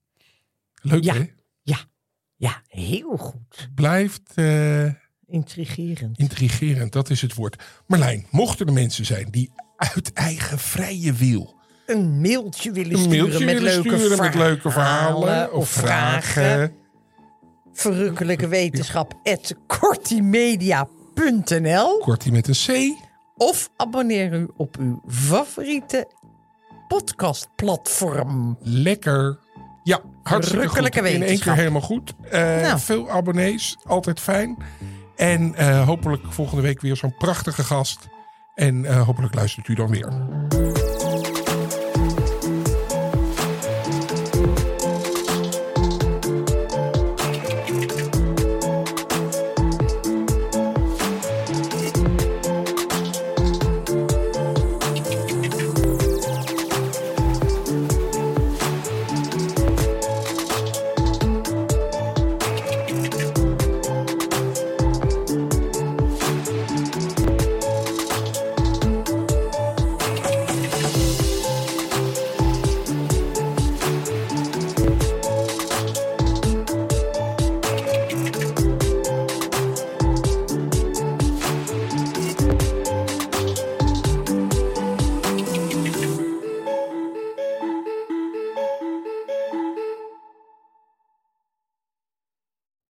[0.83, 1.15] Leuk Ja.
[1.15, 1.25] hè?
[2.39, 3.69] ja heel goed.
[3.75, 4.85] Blijft eh,
[5.27, 6.19] Intrigerend.
[6.19, 7.63] intrigerend, dat is het woord.
[7.87, 11.57] Marlijn, mochten er mensen zijn die uit eigen vrije wil
[11.87, 15.69] Een mailtje willen een sturen, mailtje met, willen leuke sturen met leuke verhalen verhalen of
[15.69, 16.73] vragen.
[17.79, 22.71] Verrukkelijke wetenschap at kortimedia.nl Kortie met een C.
[23.37, 26.09] of abonneer u op uw favoriete
[26.89, 28.57] podcastplatform.
[28.61, 29.39] Lekker.
[29.83, 30.97] Ja, hartstikke goed.
[30.97, 32.15] In één keer helemaal goed.
[32.31, 32.79] Eh, Nou.
[32.79, 34.57] Veel abonnees, altijd fijn.
[35.17, 38.09] En eh, hopelijk volgende week weer zo'n prachtige gast.
[38.55, 40.13] En eh, hopelijk luistert u dan weer.